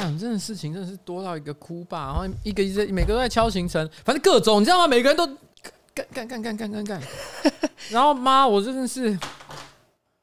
[0.00, 4.88] 干这种事情真的是多到一个哭吧，然后一个一个每个都在敲行程，反正各种你知道吗？
[4.88, 5.26] 每个人都
[5.92, 7.02] 干干干干干干干，
[7.90, 9.14] 然后妈，我真的是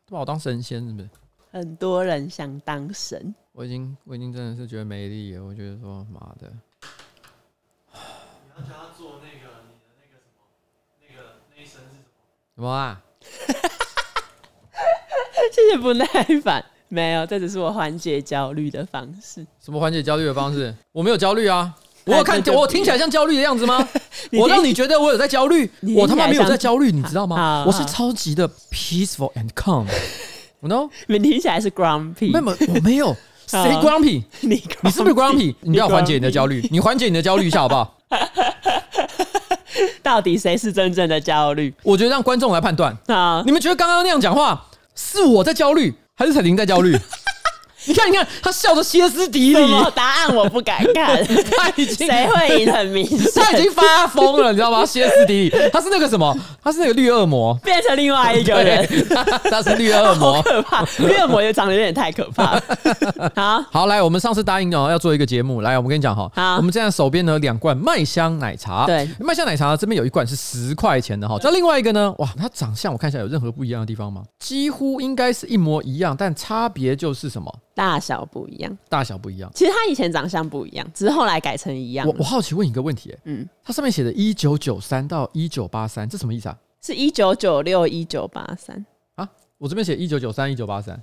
[0.07, 1.07] 都把我当神仙是不是？
[1.51, 6.51] 很多人想当神，我已经我已经真的是觉得没力了，我觉得说妈的。
[7.93, 7.99] 你
[8.55, 10.41] 要叫他做那个你的那个什么，
[11.01, 11.99] 那个那一声是什
[12.55, 12.57] 么？
[12.57, 13.03] 什么啊？
[15.53, 16.03] 谢谢不耐
[16.41, 16.65] 烦。
[16.89, 19.45] 没有，这只是我缓解焦虑的方式。
[19.63, 20.73] 什么缓解焦虑的方式？
[20.91, 21.73] 我没有焦虑啊！
[22.05, 23.85] 我有看我听起来像焦虑的样子吗？
[24.39, 27.65] 我让你觉得我有在焦虑，我他妈没有在焦虑，你知道吗？
[27.67, 29.85] 我是超级的 peaceful and calm。
[30.61, 30.89] You know？
[31.07, 32.31] 你听起来是 grumpy。
[32.31, 33.15] 没有，我没有。
[33.45, 34.23] 谁 grumpy？
[34.41, 35.53] 你你是不是 grumpy？
[35.61, 37.97] 你不要缓解你的焦虑，你缓解你的焦虑一下好不好？
[40.01, 41.73] 到底谁是真正的焦虑？
[41.83, 42.97] 我觉得让观众来判断。
[43.07, 43.43] 啊！
[43.45, 45.93] 你们觉得刚刚那样讲话是我在焦虑？
[46.17, 46.97] 还是彩玲在焦虑？
[47.87, 49.67] 你看，你看，他笑的歇斯底里。
[49.95, 51.23] 答案我不敢看，
[51.57, 54.85] 他已经谁会赢很明显，他已经发疯了，你知道吗？
[54.85, 56.35] 歇斯底里，他是那个什么？
[56.61, 58.87] 他是那个绿恶魔，变成另外一个人。
[59.49, 60.85] 他是绿恶魔，好可怕！
[60.99, 62.63] 绿恶魔也长得有点太可怕了。
[63.35, 72.13] 好好，来，我们上次答应哦要做一个节目，来，我们跟你讲哈，好，我们现在手边呢两罐麦香奶茶，对，麦香奶茶这边有一罐是十块钱的哈，那另外一个呢？
[72.17, 74.23] 哇，它长相我看一下有任何不一样的地方吗？
[74.39, 77.53] 几乎应该是一模一样，但差别就是什么？
[77.77, 79.51] 大小不一样，大小不一样。
[79.53, 82.07] 其实他以前长相不一样，只是后来改成一样。
[82.07, 86.57] 我我好奇问一个问题，嗯，它上面写的一九九三到一九八三，这什么意思啊？
[86.81, 89.29] 是一九九六一九八三啊？
[89.59, 91.01] 我这边写一九九三一九八三啊？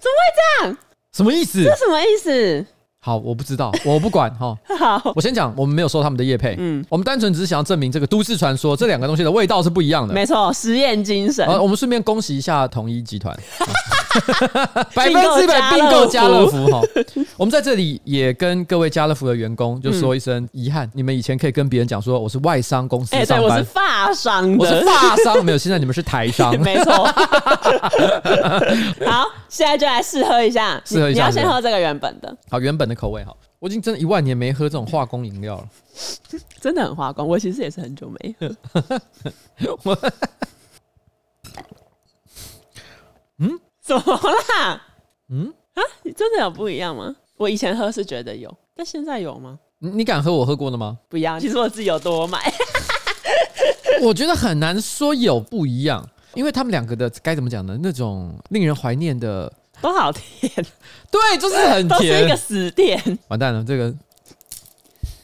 [0.00, 0.78] 怎么会这样？
[1.12, 1.62] 什么意思？
[1.62, 2.64] 这什么意思？
[3.00, 4.56] 好，我不知道，我不管哈。
[4.80, 10.14] 好，我先讲，我们没有收他们的业配，嗯，我们单纯只是想要证明这个都市传说，这两个东西的味道是不一样的。
[10.14, 11.46] 没错，实验精神。
[11.60, 13.38] 我们顺便恭喜一下统一集团。
[14.94, 16.80] 百分之百并购家乐福哈！
[17.36, 26.92] 我们在这里也跟各位家乐福的员工就说一声遗憾，你们以前可以跟别人讲说我是外商公司上班，对，我是发商，我是发商，没有，现在你们是台商， 没错。
[29.06, 33.36] 好，现在就来试喝一下，试喝一下，你要先喝这个原本的，好，原本的口味好。
[33.58, 35.68] 我已经真的一万年没喝这种化工饮料了，
[36.60, 37.26] 真的很化工。
[37.26, 38.54] 我其实也是很久没喝，
[39.84, 39.98] 我，
[43.38, 43.58] 嗯。
[43.84, 44.82] 怎么啦？
[45.28, 45.82] 嗯啊，
[46.16, 47.14] 真的有不一样吗？
[47.36, 49.58] 我以前喝是觉得有，但现在有吗？
[49.78, 50.96] 你敢喝我喝过的吗？
[51.10, 52.40] 不一样，其实我自己有多买。
[54.00, 57.78] 我觉得很难说有不一样，因为他们两个的该怎么讲呢？
[57.82, 59.52] 那种令人怀念的
[59.82, 60.50] 都好甜，
[61.10, 63.18] 对，就是很甜，都是一个死甜。
[63.28, 63.94] 完蛋了，这个。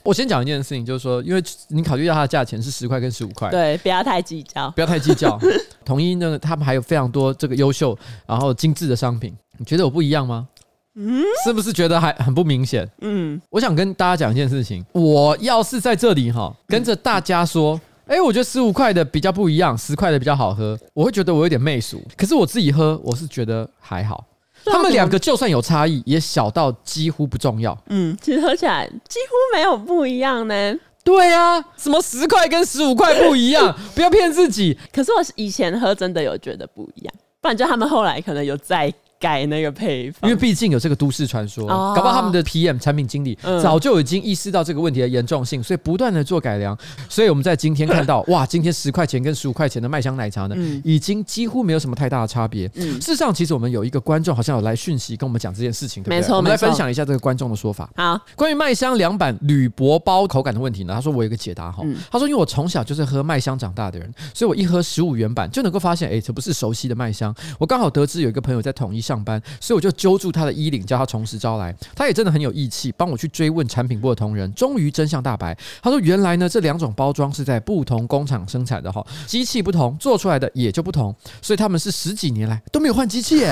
[0.03, 5.39] 我先讲一件事情，就是说，因为你考虑到它的价钱是十块跟十五块，对，不要太计较，不要太计较。
[5.85, 7.97] 统一呢，他们还有非常多这个优秀
[8.27, 10.49] 然后精致的商品，你觉得我不一样吗？
[10.97, 12.89] 嗯，是不是觉得还很不明显？
[13.01, 22.03] 嗯，我想跟大家讲一件事情，我要是在这里哈，跟着大家说，哎、欸，我觉得十五块的比较不一样，十块的比较好喝，我会觉得我有点媚俗。
[22.17, 24.25] 可是我自己喝，我是觉得还好。
[24.65, 27.77] 他们两个就算有差异，也小到几乎不重要。
[27.89, 30.75] 嗯，其实喝起来几乎没有不一样呢。
[31.03, 33.75] 对啊，什么十块跟十五块不一样？
[33.95, 34.77] 不要骗自己。
[34.93, 38.93] 可是我以前喝真的有觉得不一样，不然就他们后来可能有在。
[39.21, 46.77] 改那个配方，因为毕竟有这个都市传说，哦、搞不好他们的 PM 产品经理早就已经意识到这个问题的严重性，所以不断的做改良。
[47.07, 52.67] 所以我们在今天看到，哇，今天十块钱跟十五块钱的麦香奶茶呢，嗯、已经几乎没有什么太大的差别。
[52.77, 56.17] 嗯、事实上，其实我们有一个观众好像有来讯息跟我们讲这件事情，对不对？
[56.17, 57.91] 没错，我们来分享一下这个观众的说法。
[57.97, 61.83] 好，关于麦香两版铝箔包口感的问题呢，他说我有一个解答哈。
[61.85, 67.35] 嗯、他说，因为我从小就是喝麦香长大的人，所以我一喝十五元版就能够发现，哎，这不是熟悉的麦香。
[67.59, 69.91] 我刚好得知有一个朋友在统一上班，所以我就。
[70.01, 71.77] 揪住他的衣领，叫他从实招来。
[71.95, 74.51] 他也真的很有义气，帮我去追问产品部的同仁。
[74.55, 81.15] 终于真相大白，他说：“原来呢，这两种包装是在不同工厂生产的哈，机器不同，做出来的也就不同。
[81.43, 83.45] 所以他们是十几年来都没有换机器。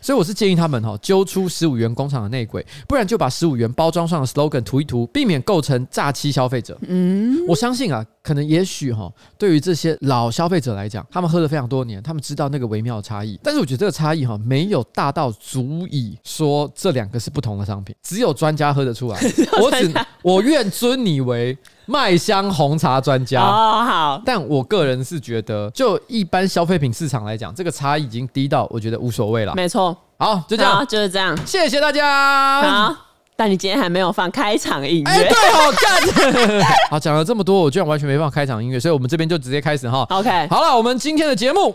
[0.00, 6.78] 所以我是建议他们哈，揪出十五元工厂的内鬼，不然就把十五元包装上的 slogan 涂一涂，避免构成诈欺消费者。
[6.88, 13.40] 嗯，我相信啊。”可能也许哈，对于这些老消费者来讲，他们喝了非常多年，他们知道那个微妙的差异。
[13.42, 17.96] 但是我觉得这个差异哈，没有大到足以说这两个是不同的商品。
[18.02, 19.18] 只有专家喝得出来。
[19.58, 19.90] 我只
[20.22, 21.56] 我愿尊你为
[21.90, 23.42] 麦香红茶专家。
[23.42, 24.22] 哦，好。
[24.24, 29.52] 但我个人是觉得，就一般消费品市场来讲，这个差异已经低到我觉得无所谓了。
[29.56, 29.96] 没错。
[30.16, 31.36] 好，就这样，就是这样。
[31.44, 32.62] 谢谢大家。
[32.62, 32.96] 好。
[33.34, 36.66] 但你今天还没有放开场音乐，哎，对，好干。
[36.90, 40.06] 好，讲了这么多，我居然完全没放开场音乐，所以我们这边就直接开始哈。
[40.10, 41.74] OK，好了，我们今天的节目，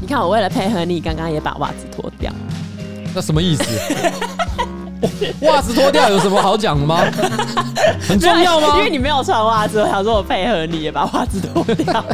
[0.00, 2.32] 你看我为了配合你，刚刚也把袜子脱掉。
[3.14, 3.62] 那什么意思？
[5.42, 7.04] 袜子脱掉有什么好讲的吗？
[8.08, 8.76] 很重要吗？
[8.78, 12.04] 因为你没有穿袜子，我想说我配合你，也把袜子脱掉，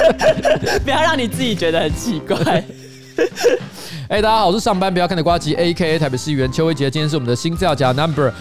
[0.84, 2.36] 不要让你自己觉得很奇怪。
[4.08, 6.90] 哎、欸，大家好，我是上班不要看的瓜吉，A.K.A 台北市议员邱威杰。
[6.90, 8.32] 今天是我们的新资料夹 Number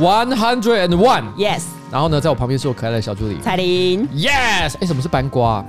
[0.00, 1.62] One Hundred and One，Yes。
[1.90, 4.30] 然后呢，在我旁边是我可爱的小助理彩玲，Yes。
[4.30, 5.64] 哎、欸，什么是搬瓜？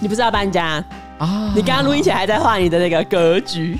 [0.00, 0.82] 你不是要搬家？
[1.18, 1.52] 啊！
[1.54, 3.78] 你刚刚录音前还在画你的那个格局。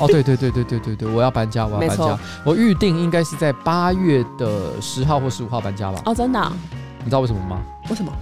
[0.00, 2.18] 哦，对对对对对对对，我要搬家，我要搬家。
[2.44, 6.02] 我预定应该是在八月的十号或十五号搬家吧。
[6.04, 6.52] 哦，真的、啊？
[6.98, 7.62] 你知道为什么吗？
[7.88, 8.12] 为什么？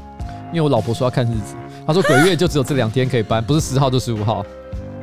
[0.52, 1.54] 因为我老婆说要看日子，
[1.86, 4.44] 她说鬼月就只有这两天可以搬，不是十号就十五号。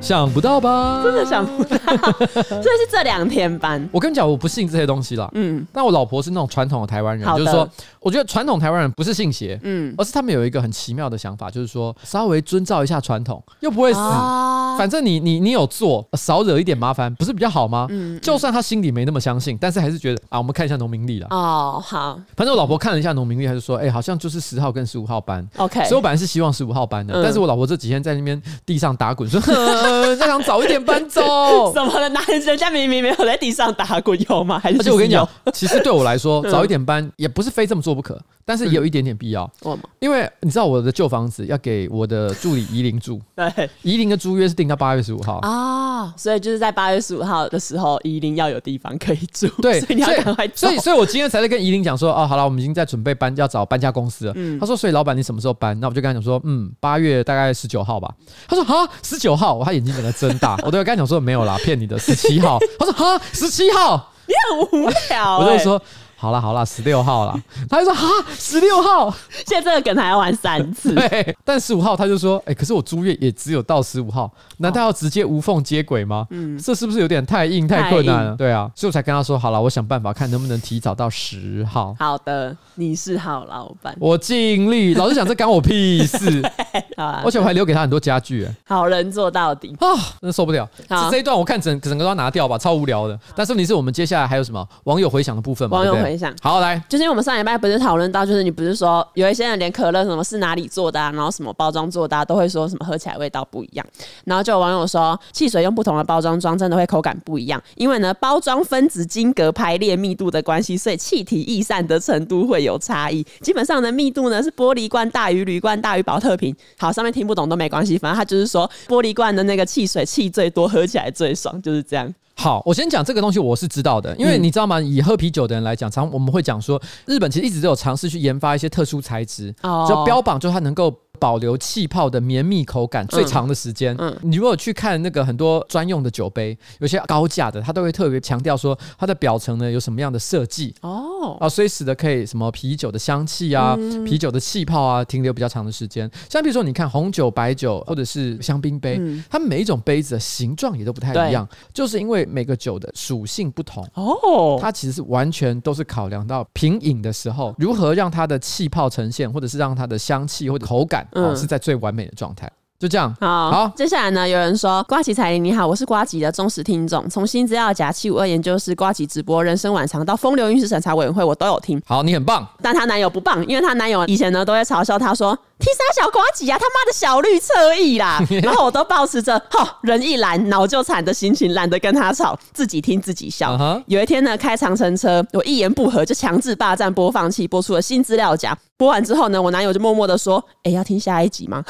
[0.02, 1.02] 想不到吧？
[1.04, 1.78] 真的想不到，
[2.32, 3.88] 所以是这两天搬。
[3.92, 5.30] 我跟你讲，我不信这些东西啦。
[5.34, 7.70] 嗯，但我老婆是那种传统的台湾人，就是说，
[8.00, 17.86] 我觉得传统台湾人不是信邪，嗯，而是他们有一个很奇妙的想法，就是说稍微遵照一下传统，又不会死，啊、反正你你你有做，少惹一点麻烦，不是比较好吗？
[17.90, 21.28] 嗯，就算他心里没那么相信，但是还是觉得啊，我们看一下农民历了。
[21.30, 22.20] 哦，好。
[22.36, 25.48] 反正我老婆看了一下农民历，还是说，哎、欸，好像就是十号跟十五号搬。
[25.58, 29.40] OK，所以我本来是希望十五号搬的，嗯、但是我老婆这几天在那边地上打滚，说
[29.90, 30.70] 呵再想早一。
[30.70, 31.20] 点搬走
[31.74, 32.08] 什么的？
[32.10, 34.60] 男人家明明没有在地上打滚，有吗？
[34.60, 34.78] 还是？
[34.78, 39.50] 而且我跟你讲，其实对我来说， 早一点搬也不是非这么做不可，但是也有一点点必要。
[39.98, 49.48] 因为你知道我的旧房子要给我的助理怡玲住， 对，怡玲的租约是定到八月十五号啊，所以就是在八月十五号的时候，怡玲要有地方可以住。
[49.60, 50.68] 对，所以你要赶快走。
[50.68, 54.34] 所以，所以我今天才在跟怡玲讲说，哦，好了，我们已经在准备搬，要找搬家公司了。
[54.36, 55.80] 嗯，他说，所以老板你什么时候搬？
[55.80, 58.14] 那我就跟他讲说，嗯，八月大概十九号吧。
[58.48, 60.56] 他说，啊，十九号，他眼睛本来睁大。
[60.64, 61.46] 我都要跟他讲说，没有。
[61.46, 62.60] 啦，骗你的十七号。
[62.78, 65.46] 他说哈，十七号，你很无聊、欸。
[65.46, 65.82] 我就说。
[66.20, 67.42] 好了好了，十六号了。
[67.70, 68.06] 他就说哈，
[68.38, 69.10] 十六号，
[69.48, 70.94] 现在这个梗还要玩三次。
[71.08, 76.28] 对，但十五号他就说，哎、欸，可是我租约也只有到十五号，难道要直接无缝接轨吗？
[76.32, 78.36] 嗯，这是不是有点太硬太困难了？
[78.36, 81.96] 对啊，所以我才跟他说，好了，我想办法看能不能提早到十号。
[81.98, 84.94] 好的，你是好老板，我尽力。
[84.96, 86.44] 老实讲，这干我屁事。
[87.24, 88.46] 而且我还留给他很多家具。
[88.66, 90.70] 好人做到底啊，真的受不了。
[91.10, 93.18] 这一段我看整整个都要拿掉吧，超无聊的。
[93.38, 95.78] 但是问题是我们接下来还有什么网友回响的部分吗？
[95.78, 96.09] 网友回。
[96.42, 103.86] 好来，就是因为我们上礼拜不是讨论到，就是你不是说有一些人连可乐什么是哪里做的啊，然后什么包装做的啊，都会说什么喝起来味道不一样。
[104.26, 113.26] 然后就有网友说，汽水用不同的包装装，真的会口感不一样，因为呢包装分子晶格排列密度的关系，所以气体逸散的程度会有差异。
[113.42, 116.56] 基本上的密度呢是玻璃罐大于铝罐大于保特瓶。
[116.78, 122.14] 好，上面听不懂都没关系，反正他就是说玻璃罐的那个汽水气最多，喝起来最爽，就是这样。
[122.40, 124.80] 好，我先讲这个东西，我是知道的，因为你知道吗？
[124.80, 130.94] 以喝啤酒的人来讲，常我们会讲说，日本其实一直都有尝试去研发一些特殊材质，就标榜就它能够。
[131.20, 133.96] 保留气泡的绵密口感最长的时间。
[134.00, 140.74] 嗯，嗯，你如果去看那个很多专用的酒杯，有些高价的，它都会特别强调说它的表层呢有什么样的设计。
[140.82, 141.38] 哦。
[141.40, 146.10] 啊，所以使得可以什么啤酒的香气啊、嗯、啤酒的气泡啊停留比较长的时间。
[146.30, 153.86] 像比如说你看红酒、白酒或者是香槟杯，嗯、它每一种杯子的形状也都不太一样，就是因为每个酒的属性不同。
[153.96, 161.06] 哦，它其实是完全都是考量到品饮的时候如何让它的气泡呈现，或者是让它的香气或者口感。
[161.12, 162.50] 嗯，是在最完美的状态。
[162.80, 171.82] 就这样，好，好，接下来呢，有人说，瓜吉彩铃你好，我是瓜吉的忠实听众，从新资料夹七五二研究室、瓜吉直播、人生晚长到风流韵事审查委员会，我都有听。
[171.86, 183.58] 好，你很棒，但她男友不棒，因为她男友以前呢都会嘲笑她说，听啥小瓜吉啊，他妈的小绿侧翼啦， 然后我都保持着哈人一懒脑就惨的心情，懒得跟他吵，自己听自己笑。
[183.58, 183.84] Uh huh.
[183.88, 188.58] 有一天呢，开长城车，我一言不合就强制霸占播放器，播出了新资料夹。
[188.78, 191.62] 播完之后呢，我男友就默默的说：“哎、欸，要听下一集吗？”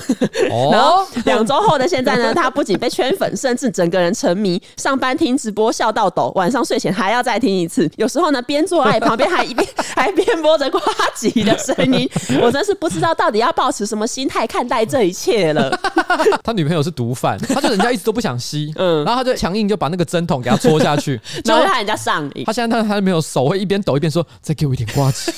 [0.51, 0.69] oh?
[0.71, 4.61] 然后两周后的现在呢，他不仅被圈粉，甚至整个人沉迷。
[4.77, 7.89] 上班听直播笑到抖，晚上睡前还要再听一次。
[7.97, 10.79] 有时候呢，边做爱旁边还一边 还边播着瓜
[11.15, 12.07] 吉的声音。
[12.43, 15.69] 我真是不知道到底要抱持什么心态看待这一切了。
[16.43, 22.43] 他女朋友是毒贩，他就人家一直都不想吸， 嗯，然后他就强硬就把那个针筒给他戳下去， 然后他人家上瘾。
[22.45, 25.31] 他现在他他女朋友手会一边抖一边说：“再给我一点瓜子。”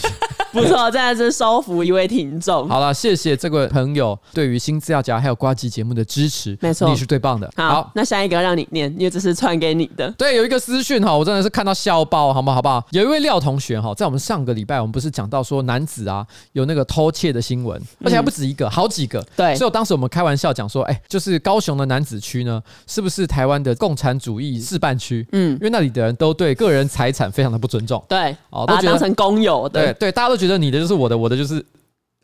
[0.51, 2.67] 不错，真的是收服一位听众。
[2.67, 6.57] 好了，谢谢这位朋友对于新资料夹还有瓜吉节目的支持。
[6.59, 7.49] 没错，你是最棒的。
[7.55, 10.11] 好，好，那下一个让你念，因为这是传给你的。
[10.17, 12.55] 对，有一个私讯哈，我真的是看到笑爆，好不好？
[12.55, 12.85] 好不好？
[12.91, 19.23] 有一位廖同学哈，在我们上个礼拜，我们不是讲到说男子啊有那个偷窃的新闻，而且还不止一个，好几个。
[19.35, 25.23] 对，所以当时我们开玩笑讲说，哎，就是高雄的男子区呢，是不是台湾的共产主义示范区？
[25.33, 28.03] 嗯，因为那里的人都对个人财产非常的不尊重。
[28.09, 29.93] 对，哦，都觉得当成公有的。
[29.93, 31.21] 对对，大家都觉得你的就是我的。
[31.21, 31.63] 我的就是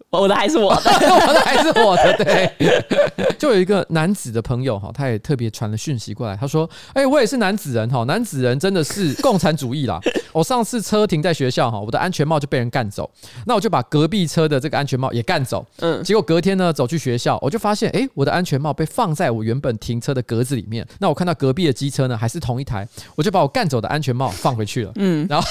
[0.10, 0.82] 我的还是我的，
[1.28, 2.18] 我的还是我的。
[2.18, 2.52] 对，
[3.38, 10.00] 就有一个男子的朋友哈，他也特别传了讯息过来，他说：“哎，我也是男子人哈，男子人真的是共产主义啦。
[10.32, 13.10] 我上次车停在学校哈，我的安全帽就被人干走，
[13.46, 15.66] 那我就把隔壁车的这个安全帽也干走。
[15.80, 20.88] 嗯，结果隔天呢，走去学校，我就发现，哎，我的安全帽被放在我原本停车的格子里面。
[21.00, 24.92] 那我看到隔壁的机车呢，还是同一台，我就把我干走的安全帽放回去了。
[24.96, 25.48] 嗯，然后。”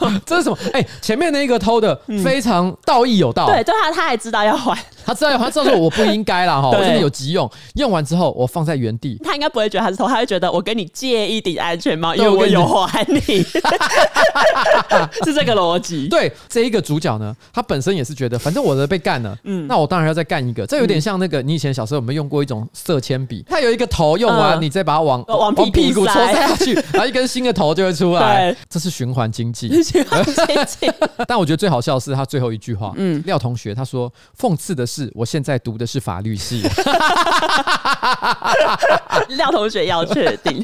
[0.24, 0.56] 这是什么？
[0.72, 3.46] 哎、欸，前面那一个偷的非常道义有道。
[3.46, 9.18] 对，对他他还知道要还，他知道要还，知道说我不应该啦 哈，我真的有急用，用完之后我放在原地。
[9.24, 13.20] 他应该不会觉得他是偷，他会觉得我跟你借一顶安全帽，因为我有还你，
[15.24, 16.08] 是这个逻辑。
[16.08, 20.66] 对，这一个主角呢，他本身也是觉得，反正我的被干了，嗯，那我当然要再干一个。
[20.66, 23.44] 这有点像那个你以前小时候有没有用过一种色铅笔？
[23.48, 28.52] 它有一个头，用完你再把它往往屁股戳下去，然后一根新的头就会出来。
[28.52, 29.68] 对，这是循环经济。
[31.26, 32.92] 但我觉得最好笑的是他最后一句话。
[32.96, 36.62] 嗯，廖同学他说：“讽刺的是，我现在读的是法律系。”
[39.36, 40.62] 廖同学要确定。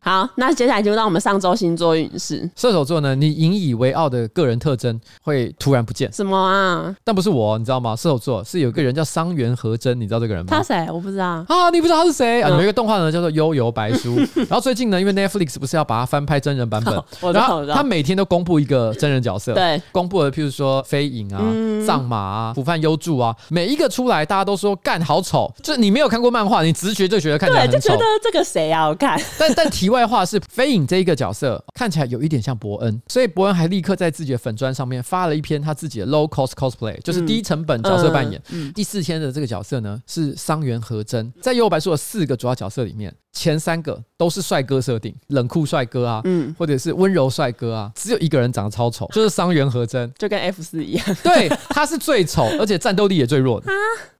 [0.00, 2.48] 好，那接下来就到我们上周星座运势。
[2.56, 6.10] 射手座呢，你引以为傲的个人特征会突然不见。
[6.12, 6.94] 什么啊？
[7.04, 7.94] 但不是我，你知道吗？
[7.96, 10.48] 射手座是有一个人叫桑原和真，你知道这个人吗？
[10.50, 10.86] 他谁？
[10.90, 12.40] 我不知道啊，你不知道他是谁？
[12.42, 12.56] 嗯、啊？
[12.56, 14.18] 有一个动画呢，叫做《幽游白书》。
[14.36, 17.74] 然后最近呢，因为 Netflix 不是要把它翻拍真人版本，我知道，我知道。
[17.74, 21.38] 他每天都公布一个真人角色，对，公布了，譬如说飞影啊、
[21.86, 29.20] 藏马啊、浦饭幽助啊，每一个出来，大家都说干好丑，就是你没有看过漫画，你直觉就觉得看起来很丑，对，就觉得这个谁要看？
[29.38, 38.40] 但但题外话是，飞影这一个角色看起来有一点像伯恩，所以伯恩还立刻在自己的粉砖上面发了一篇他自己的 low cost cosplay，就是低成本角色扮演。
[38.74, 43.14] 第四天的这个角色呢是桑原和真，在《幽游白书》的四个主要角色里面。
[43.32, 53.60] 前三个都是帅哥设定，冷酷帅哥啊，嗯，或者是温柔帅哥啊，只有一个人长得超丑，就是桑原和真，就跟 F 四一样， 对，他是最丑，而且战斗力也最弱。
[53.60, 53.70] 的。
[53.70, 53.74] 啊，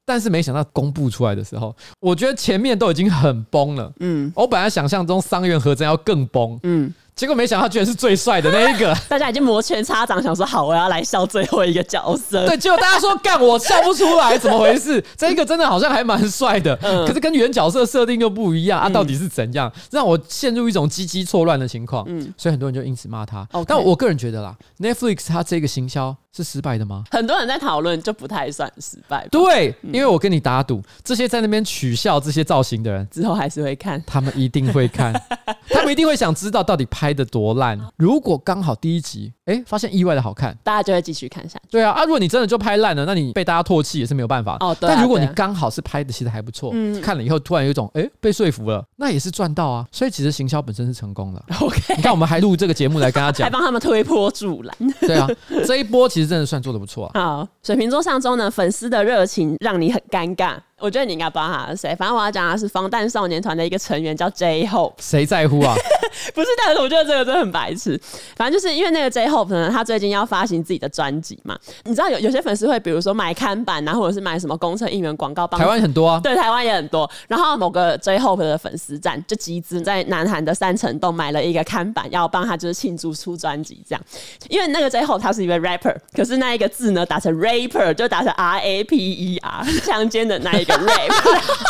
[0.05, 6.93] 但是没想到公布出来的时候，我觉得前面都已经很崩了，嗯，我本来想象中桑原和真要更崩，嗯。
[7.15, 12.47] 结果没想到居然是最帅的那一个， 大家已经摩拳擦掌，想说好，我要来笑最后一个角色。
[12.47, 15.03] 对，结果大家说干，我笑不出来，怎么回事？
[15.17, 22.05] 这一个真的好像还蛮帅的，嗯、可是跟原角色设定又不一样啊，到底是怎样让我陷入一种机机错乱的情况？
[22.09, 23.47] 嗯，所以很多人就因此骂他。
[23.67, 26.17] 但我个人觉得啦，Netflix 它这个行销。
[26.35, 27.05] 是失败的吗？
[27.11, 29.27] 很多人在讨论，就不太算失败。
[29.31, 34.03] 对，因为我跟你打赌，这些在那边取笑这些造型的人，之后还是会看。
[34.07, 35.13] 他们一定会看，
[35.69, 37.79] 他们一定会想知道到底拍的多烂。
[37.97, 41.67] 如果刚好第一集，哎，发现意外的好看，大家就会继续看下去。
[41.71, 44.57] 对啊，啊，如果你真的就拍烂了，那你被大家唾弃也是没有办法。
[44.61, 44.89] 哦，对。
[44.89, 49.87] 但如果你刚好是拍的其实还不错，嗯，看了以后突然有一种哎被说服了，那也是赚到啊。
[49.93, 51.45] 所以其实行销本身是成功的。
[51.61, 54.75] OK，你看我们还录这个节目来跟他讲， 还帮他们推波助澜。
[55.01, 55.29] 对啊，
[55.67, 57.21] 这一波其实真的算做的不错啊。
[57.21, 60.57] 好，水瓶座上周呢，粉丝的热情让你很尴尬。
[60.79, 64.95] 我觉得你应该不知道他是谁，反正我要讲的是防弹少年团的一个成员叫 J Hope。
[64.99, 65.75] 谁在乎啊？
[66.35, 68.01] 不是，但是我觉得这个真的很白痴。
[68.37, 71.59] 反正就是因为那个 J Hope 呢，他最近要发行自己的专辑嘛。
[71.85, 75.61] 你知道有有些粉丝会，比如说买看板啊，或者是买什么工程应援广告帮。
[75.61, 77.09] 台湾很多啊，对，台湾也很多。
[77.29, 84.03] 然后某个 J Hope 的粉丝站就集资在南韩的三层洞买了一个看板，要帮他就是庆祝出专辑这样。
[84.49, 91.13] 因为那个 J Hope 他是一位 rapper，可是那一个字呢打成 rapper 就打成 R A P E R，强奸的那一个 rap。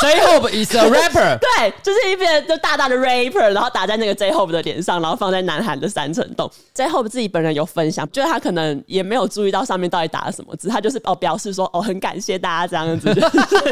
[0.01, 6.51] J-Hope is a rapper， 对，就是一边就大大的 rapper，然后打在那个 J-Hope 的脸上，然后放在南韩的三层洞。
[6.75, 13.65] J-Hope 自己本人有分享，就是他可能也没有注意到上面到底打了什么字，他就是哦表示说哦很感谢大家这样子， 就是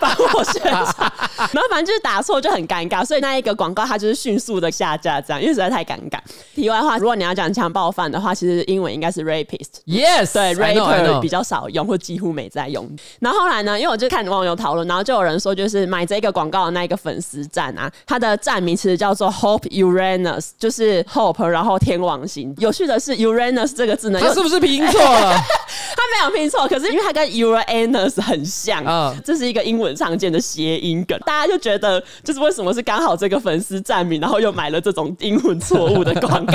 [0.00, 1.12] 帮我宣传，
[1.52, 6.18] 然后反正就是打错就很尴尬，所以那一个广告他就是迅速的下架，这样因为实在太尴尬。
[6.54, 12.88] 题外话，如果你要讲强暴犯的话，其实英文应该是 rapist，yes，对，rapper 比较少用或几乎没在用。
[13.20, 15.50] 然后后来呢，因为我就看网友讨论，然后就有人说。
[15.60, 19.68] 就是买这个广告的那一个粉丝站啊，他的站名其实叫做 Hope
[20.00, 22.54] Uranus，就是 Hope，然后天王星。
[22.58, 25.34] 有趣的是 Uranus 这个字呢，它是不是拼错了？
[25.94, 36.54] 它没有拼错，可是因为它跟 Uranus 很像啊，这是一个英文常见的谐音梗，大家就觉得就是为什么是刚好这个粉丝站名，然后又买了这种英文错误的广告。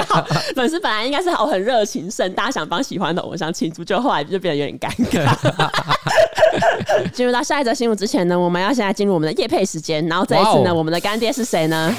[0.55, 5.35] 粉丝本来应该是好很热情盛，大家想帮喜欢的偶像庆祝，就后来就变得有点尴尬。
[7.13, 10.05] 进入到下一则新闻之前呢，我们要先来进入我们的夜配时间。
[10.07, 11.93] 然后这一次呢，我们的干爹是谁呢？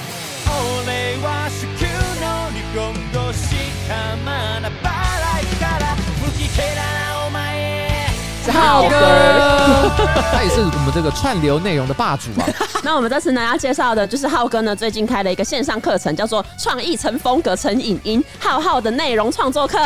[8.47, 10.06] 是浩哥。
[10.33, 12.47] 他也是我们这个串流内容的霸主啊。
[12.83, 19.79] 那我们这次呢要介绍的就是浩哥呢最近开了一个线上课程，叫做“创意成风格成影音”，浩浩的内容创作课。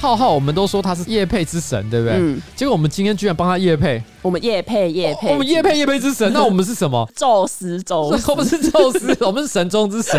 [0.00, 2.16] 浩浩，我们都说他是叶配之神，对不对？
[2.18, 2.40] 嗯。
[2.54, 4.02] 结果我们今天居然帮他叶配。
[4.22, 7.06] 我们叶配叶配，我们叶配叶配之神， 那我们是什么？
[7.14, 10.18] 宙斯宙斯，我们是宙斯，我们是神中之神。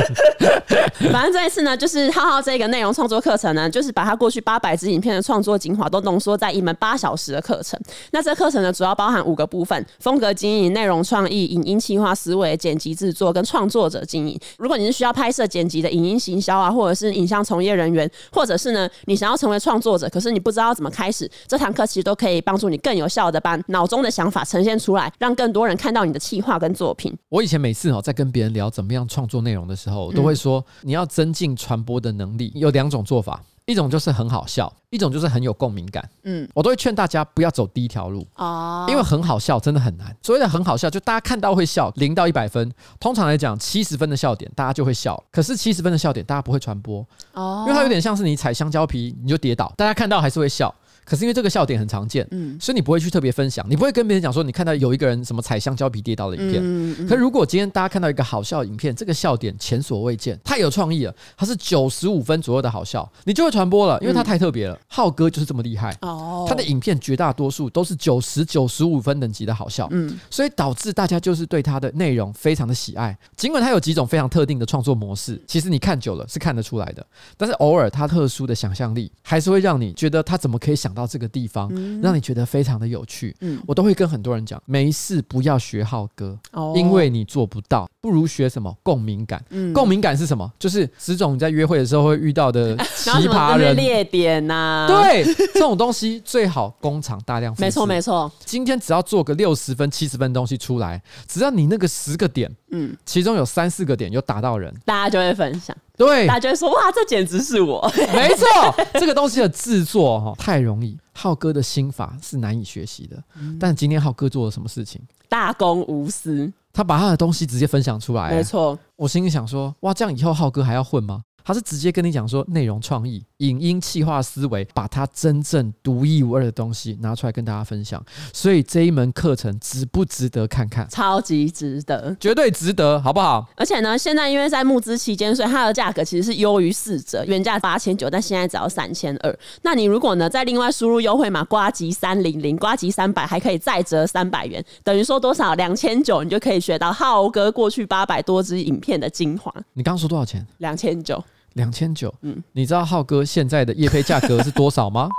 [1.11, 7.79] 反正这一次呢，就是浩浩这个内容创作课程呢，就是把他过去八百支影片的创作精华都浓缩在一门八小时的课程。
[8.11, 14.39] 那这课程呢，主要包含五个部分：风格经营、内容创意、影音企划思维、剪辑制作跟创作者经营。
[14.57, 27.15] 如果你是需要拍摄剪辑的影音行销啊，或者是影像从业人员，或者是呢，你想要成为创作者，可是你不知道怎么开始，这堂课其实都可以帮助你更有效的把脑中的想法呈现出来，让更多人看到你的企划跟作品。
[27.29, 36.07] 我以前每次哦，在跟别人聊怎么样创作内容的时候，都会说，你要增进传播的能力，有两种做法，一种就是很好笑，一种就是很有共鸣感。
[36.23, 40.15] 嗯，我都会劝大家不要走第一条路哦，因为很好笑真的很难。
[40.21, 45.21] 所谓的很好笑，就大家看到会笑，零到一百分，通常来讲七十分的笑点，大家就会笑。
[45.31, 50.73] 可是七十分的笑点，大家不会传播哦，因为它有点像是你踩香蕉皮，你就跌倒，大家看到还是会笑。
[51.05, 56.61] 可是因为这个笑点很常见，嗯，所以你不会去特别分享，你不会跟别人讲说你看到有一个人什么踩香蕉皮跌倒的影片。
[56.63, 64.73] 嗯嗯、可是如果今天大家看到一个好笑影片，这个笑点前所未见，太有创意了，它是九十五分左右的好笑，你就会传播了，因为它太特别了。
[64.73, 73.17] 嗯、浩哥就是这么厉害哦，他的影片绝大多数都是九十九十五分等级的好笑，嗯，所以导致大家就是对他的内容非常的喜爱。
[73.35, 77.05] 尽管他有几种非常特定的创作模式，其实你看久了是看得出来的，
[77.37, 81.69] 但是偶尔他特殊的想象力还是会让你觉得他怎么可以想到这个地方。
[82.01, 89.43] 让你觉得非常的有趣，嗯，我都会跟很多人讲，没事不要学浩哥，哦，因为你做不到，不如学什么共鸣感。
[89.49, 90.49] 嗯，共鸣感是什么？
[90.57, 95.23] 就是十种你在约会的时候会遇到的 奇葩人列点呐，对，
[95.53, 97.53] 这种东西最好工厂大量。
[97.57, 105.75] 没错没错，今天只要做个六十分、七十分东西出来，只要你那个十个点，嗯，其中有三四个点有打到人，大家就会分享。
[105.97, 107.81] 对，大家就会说哇，这简直是我。
[108.13, 108.47] 没错，
[108.99, 113.21] 这个东西的制作哈太容易，浩哥的心法是难以学习的。
[113.39, 115.01] 嗯、但今天浩哥做了什么事情？
[115.29, 118.31] 大公无私，他把他的东西直接分享出来。
[118.31, 121.21] 没错，我心里想说，哇，这样以后浩哥还要混吗？
[121.45, 128.03] 他是直接跟你讲说，内容创意、影音企划思维，把他真正独一无二的东西拿出来跟大家分享。
[128.33, 130.89] 所以这一门课程值不值得看看？
[130.89, 133.47] 超级值得，绝对值得，好不好？
[133.55, 139.39] 而且呢，现在因为在募资期间，所以它的价格其实是优于四折，原价八千九，但现在只要三千二。
[139.61, 145.53] 那你如果呢，再另外输入优惠码“呱吉三零零”，呱吉三百还可以再折三百元，等于说多少？
[145.53, 149.53] 两千九，你就可以学到浩哥过去八百多支影片的精华。
[149.73, 150.43] 你刚刚说多少钱？
[150.57, 151.23] 两千九。
[151.55, 155.09] 两千九，嗯，你知道浩哥现在的夜配价格是多少吗？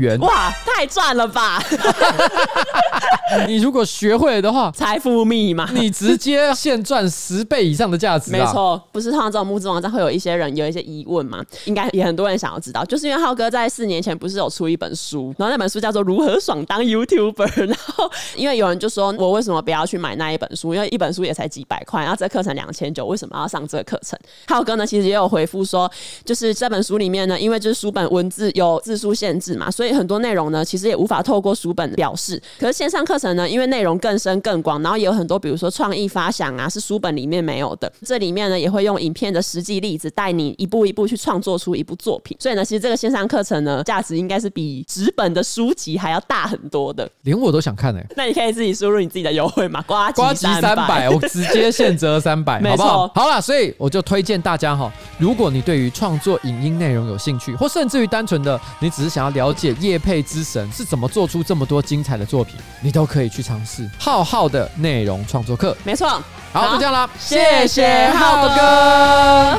[0.00, 1.62] 元哇，太赚了吧！
[3.46, 8.32] 你如果学会了的话，财富密码，你直接现赚十倍以上的价值。
[8.32, 11.40] 没错，不是通常这种募资网站会有一些人有一些疑问吗？
[11.66, 17.32] 应该也很多人想要知道，就是因为浩哥在四年前不是有出一本书，然后那本书叫做《如何爽当 YouTuber》，
[17.66, 20.74] 然后因为有人就说我为什么不要去买那一本书？
[20.74, 24.18] 因为一本书也才几百块，然后这课程两千九，为什么要上这个课程？
[24.48, 25.88] 浩哥呢，其实也有回复说，
[26.24, 29.70] 就是这本书里面呢，因为就是书本文字有字数限制嘛。
[29.76, 32.42] 所以很多内容呢，其实也无法透过书本表示。
[32.58, 37.92] 可是线上课程呢，因为内容更深更广，然后也有很多，比如说创意发想啊，是书本里面没有的。
[38.02, 42.34] 这里面呢，也会用影片的实际例子，带你一步一步去创作出一部作品。
[42.40, 47.06] 所以呢，其实这个线上课程呢，价值应该是比纸本的书籍还要大很多的。
[47.24, 49.94] 连我都想看哎、欸，那你可以自己输入你自己的优惠码，呱
[50.32, 53.08] 吉三百，我直接现折三百， 好不好？
[53.14, 65.76] 好了，所以我就推荐大家哈，如果你对于创作影音内容有兴趣，或甚至于单纯的你只是想要了解业配之神是怎么做出这么多精彩的作品，你都可以去尝试浩浩的内容创作课。
[65.84, 66.08] 没错，
[66.52, 69.58] 好，好就这样啦，谢谢浩哥。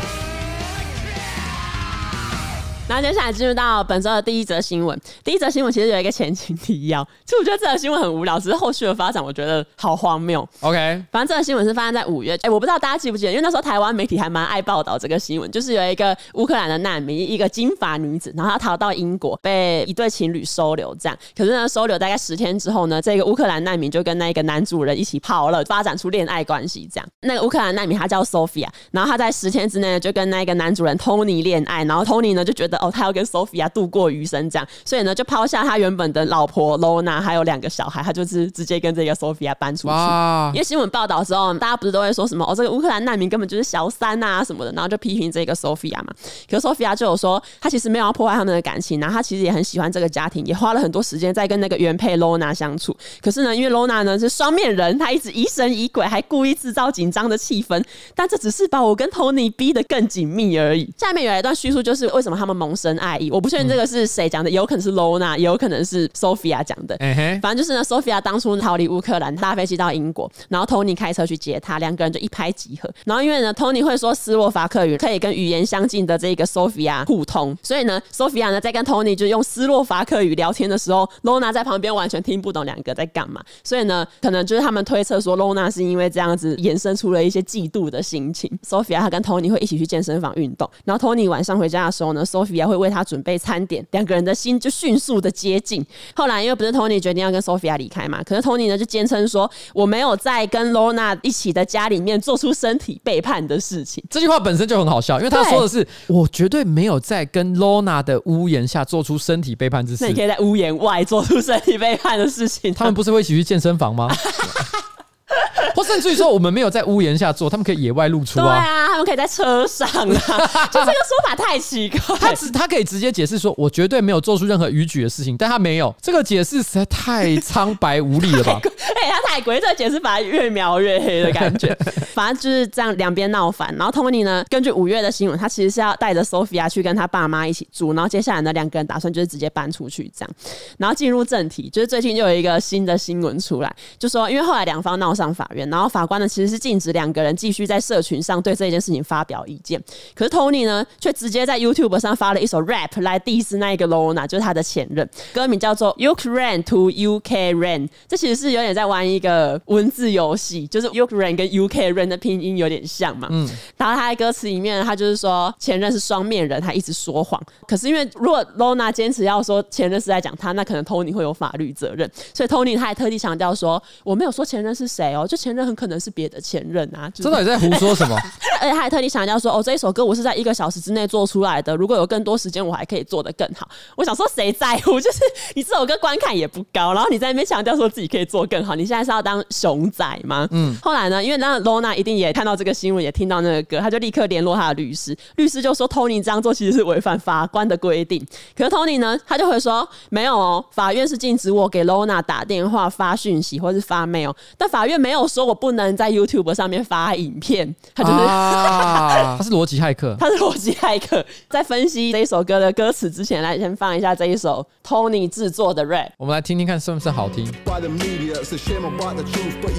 [2.87, 4.97] 然后接下来进入到本周的第一则新闻。
[5.21, 10.47] 第一则新闻其实有一个前情提要，其实我觉得这则新闻很无聊，只是后续的发展我觉得好荒谬。
[10.61, 21.17] OK，反正这则新闻是发生在五月，哎，我不知道大家记不记得，因为那时候台湾媒体还蛮爱报道这个新闻，就是有一个乌克兰的难民，一个金发女子，然后她逃到英国，被一对情侣收留，这样。
[21.35, 27.07] 可是呢，收留大概十天之后呢，这个乌克兰难民就跟那个男主人一起跑了，发展出恋爱关系，这样。
[27.23, 32.76] 那个乌克兰难民她叫 Sophia，然后她在十天之内就跟那个男主人 Tony 恋爱，然后 Tony 呢就觉得。
[32.77, 39.93] 哦，他要跟 Sophia 度过余生这样，所以呢就抛下他原本的老婆 Lona 还有两个小孩，他就是直接跟这个 Sophia 搬出去。
[39.93, 46.13] 哇因为新闻报道之后，大家不是都会说什么哦，这个乌克兰难民根本就是小三啊什么的，然后就批评这个 Sophia 嘛。
[46.49, 52.95] 可是 Sophia 就有说，他其实没有要破坏他们的感情，然后他其实也很喜欢这个家庭，也花了很多时间在跟那个原配 Lona 相处。
[53.21, 57.83] 可是呢，因为 Lona 呢是双面人，他一直疑神疑鬼，还故意制造紧张的气氛，
[58.15, 60.91] 但这只是把我跟 Tony 逼得更紧密而已。
[60.97, 63.31] 下面有一段叙述，就是为什么他们萌生爱意。
[63.31, 66.97] 我不确定这个是谁讲的，有可能是 Lona，也有可能是 Sophia 讲的。
[67.41, 72.89] 反正就是呢，Sophia 当初逃离乌克兰，搭飞机到英国，然后 Tony 开车去接他，两个人就一拍即合。
[73.05, 83.43] 然后因为呢，Tony 会说斯洛伐克语，可以跟语言相近的这个 Sophia 互通，所以呢，Sophia 呢在跟 Tony 就用斯洛伐克语聊天的时候，Lona 在旁边完全听不懂两个在干嘛。
[83.63, 88.49] 所以呢，可能就是他们推测说，Lona 是因为这样子衍生出了一些嫉妒的心情。
[88.67, 95.85] Sophia 她跟 Tony 会一起去健身房运动，然后 Tony 晚上回家的时候呢，Sophia 会为他准备餐点，两个人的心就迅速的接近。
[96.15, 104.03] 后来因为不是 Tony 决定要跟 Sophia 离开嘛，可是 Tony 呢就坚称说，我没有在跟 Lona 一起的家里面做出身体背叛的事情。
[104.09, 110.03] 这句话本身就很好笑，因为他说的是我绝对没有在跟 Lona 的屋檐下做出身体背叛之事。
[110.03, 112.73] 那你可以在屋檐外做出身体背叛的事情。
[112.73, 114.07] 他们不是会一起去健身房吗？
[115.75, 118.45] 或甚至于说，我们没有在屋檐下做，他们可以野外露出啊。
[118.45, 119.95] 对啊，他们可以在车上啊。
[120.71, 122.17] 就这个说法太奇怪。
[122.17, 125.93] 他只他可以直接解释说，我绝对没有做出任何逾矩的事情，但他没有。
[126.01, 128.59] 这个解释实在太苍白无力了吧？
[128.63, 131.77] 哎，他太鬼，这个解释反而越描越黑的感觉。
[132.15, 133.73] 反正就是这样，两边闹翻。
[133.77, 137.93] 然后 Tony 呢，根据五月的新闻，他其实是要带着 Sophia 去跟他爸妈一起住。
[137.93, 140.35] 然后接下来呢，两个人打算就是直接搬出去这样。
[140.77, 145.67] 然后进入正题，就是最近就有一个新的新闻出来，就说因为后来两方闹上法院。
[145.69, 149.81] 然后法官呢，其实是禁止两个人继续在社群上对这件事情发表意见。
[150.13, 155.09] 可是 Tony 呢，却直接在 YouTube 上发了一首 rap 来 diss 那一个 Lona，就是他的前任。
[155.33, 157.89] 歌名叫做 Ukraine to Ukraine。
[158.07, 163.27] 这其实是有点在玩一个文字游戏，就是 Ukraine 跟 Ukraine 的拼音有点像嘛。
[163.31, 163.49] 嗯。
[163.75, 167.41] 然后他在歌词里面，他就是说前任是双面人，他一直说谎。
[167.67, 172.09] 可是因为如果 Lona 坚持要说前任是在讲他，那可能 Tony 会有法律责任。
[172.33, 175.67] 所以 Tony 他还特地强调说，我没有说前任是谁哦，就前任。
[175.67, 177.11] 很可能是别的前任啊！
[177.13, 178.15] 真的你在胡说什么？
[178.61, 183.67] 而且他还特地强调说：“哦，这一首歌我是在一个小时之内做出来的，如果有更多时间，我还可以做得更好。”
[183.97, 184.97] 我想说，谁在乎？
[184.97, 185.19] 就是
[185.55, 190.47] 你这首歌观看也不高，然后你在那边强调说自己可以做更好，你现在是要当熊仔吗？
[190.51, 190.73] 嗯。
[190.81, 209.35] 后来呢，因为那 Lona 一定也看到这个新闻，也听到那个歌，他就立刻联络他的律师，律师就说：“Tony 这样做其实是违反法官的规定。”可是 Tony 呢，他就会说：“没有哦，法院是禁止我给 Lona 打电话、发讯息或是发 mail，但法院没有说我不能在 YouTube 上面发影片。”他就是、啊。
[209.37, 211.25] 他是逻辑骇客，他是逻辑骇客。
[211.49, 217.45] 在分析这一首歌的歌词之前，来先放一下这一首 Tony 制作的 rap，我们来听听看是不是好听。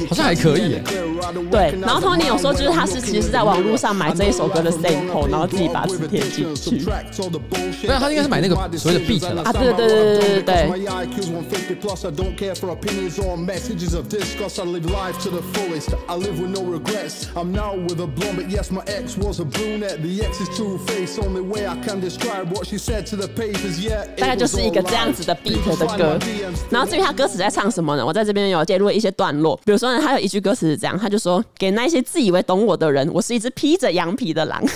[0.09, 0.83] 好像还可以耶。
[1.51, 6.79] 对，然后 Tony 有说，就是他是其实是在网络上买这一首歌的 sample，然后自己把词填进去。
[6.79, 9.43] 对，他应该是买那个所谓的 beat 了。
[9.43, 10.69] 啊，对对对对对对
[24.17, 24.23] 对。
[24.23, 26.19] 大概就是一个这样子的 beat 的歌，
[26.71, 28.05] 然后至于他歌词在唱什么呢？
[28.05, 34.63] 我在这边有揭露一些段落，比如说呢，他有一句歌词是这样，他就说：“给那些自以为懂我的人，我是一只披着羊皮的狼。”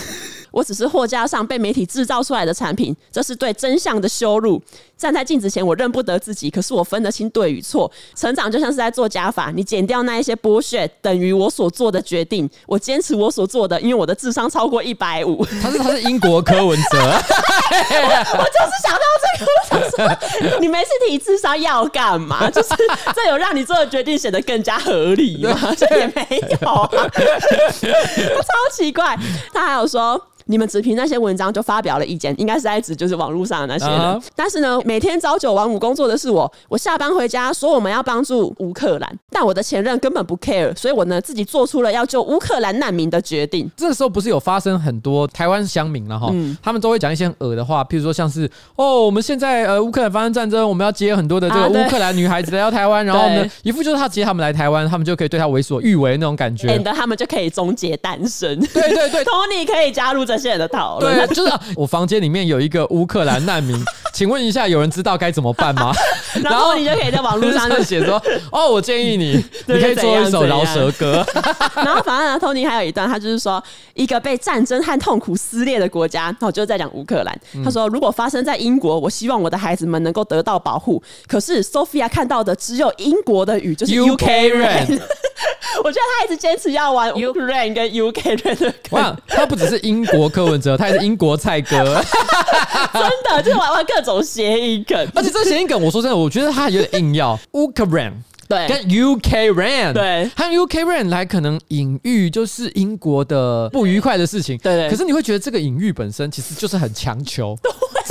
[0.51, 4.61] 我只是货架上被媒体制造出来的产品，这是对真相的羞辱。
[5.03, 7.91] 站在镜子前，我认不得自己，可是我分得清对与错。
[8.15, 12.49] 成长就像是在做加法，你减掉那一些剥削，等于我所做的决定。
[12.65, 15.45] 我坚持我所做的，因为我的智商超过一百五。
[15.61, 22.47] 他是他是英国柯文哲，我就是想到这个，我想说，你没事提智商要干嘛？
[22.49, 22.69] 就是
[23.13, 25.75] 这有让你做的决定显得更加合理吗？
[25.77, 26.25] 这也没
[26.61, 29.19] 有啊，超奇怪。
[29.53, 30.29] 他还有说。
[30.45, 33.97] 你们只凭那些文章就发表了意见，应该是在指就是网络上的那些人。
[33.97, 34.23] Uh huh.
[34.35, 36.53] 但是呢，每天朝九晚五工作的是我。
[36.69, 43.67] 我下班回家说我们要帮助乌克兰，但我的前任根本不 care，所以我呢自己做出了要救乌克兰难民的决定。
[43.75, 58.59] 这时候不是有发生很多台湾乡民了哈，嗯、他们都会讲一些很恶的话，譬如说像是哦，我们现在呃乌克兰发生战争，我们要接很多的这个乌克兰女孩子来到台湾，啊、然后呢一副就是他接他们来台湾，他们就可以对他为所欲为那种感觉，免得他们就可以终结单身。
[58.59, 60.33] 对对对，托尼 可以加入这。
[60.33, 61.15] 这些人的讨论。
[61.15, 63.79] 对，就是、啊、我房间里面有一个乌克兰难民，
[64.15, 65.93] 请问一下，有人知道该怎么办吗？
[66.43, 69.33] 然后你就可以在网络上就写说： “哦，我建议你，
[69.67, 71.25] 你可以做一首饶舌歌。”
[71.75, 77.39] 然后反正呢，托尼还有一段，他就是说，一个被战争和痛苦撕裂的国家，那我就在讲乌克兰。
[77.63, 81.01] 他说：“如果发生在英国，我希望我的孩子们能够得到保护。
[81.27, 84.99] 可是 Sophia 看到的只有英国的雨，就是 UK rain。
[85.83, 89.17] 我觉得他一直坚持要玩 Ukraine 跟 UK rain 的歌。
[89.27, 91.77] 他不只是英国柯文哲，他也是英国蔡哥。
[92.93, 95.07] 真的，就是玩玩各种谐音梗。
[95.15, 98.13] 而且这谐音梗，我说真的，我觉得他有点硬要 Ukraine。
[98.45, 104.89] 对，跟 UK rain，对，和 UK rain 来可能隐喻就是英国的不愉快的事情，对。
[104.89, 107.57] 可是你会觉得这个隐喻本身其实就是很强求，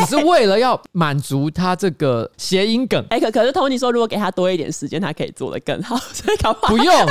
[0.05, 3.03] 只是为了要满足他这个谐音梗。
[3.11, 7.07] 哎、欸，可可是 Tony 说，如果给他多一点时间，他可以做得更好， 所以搞不好不用，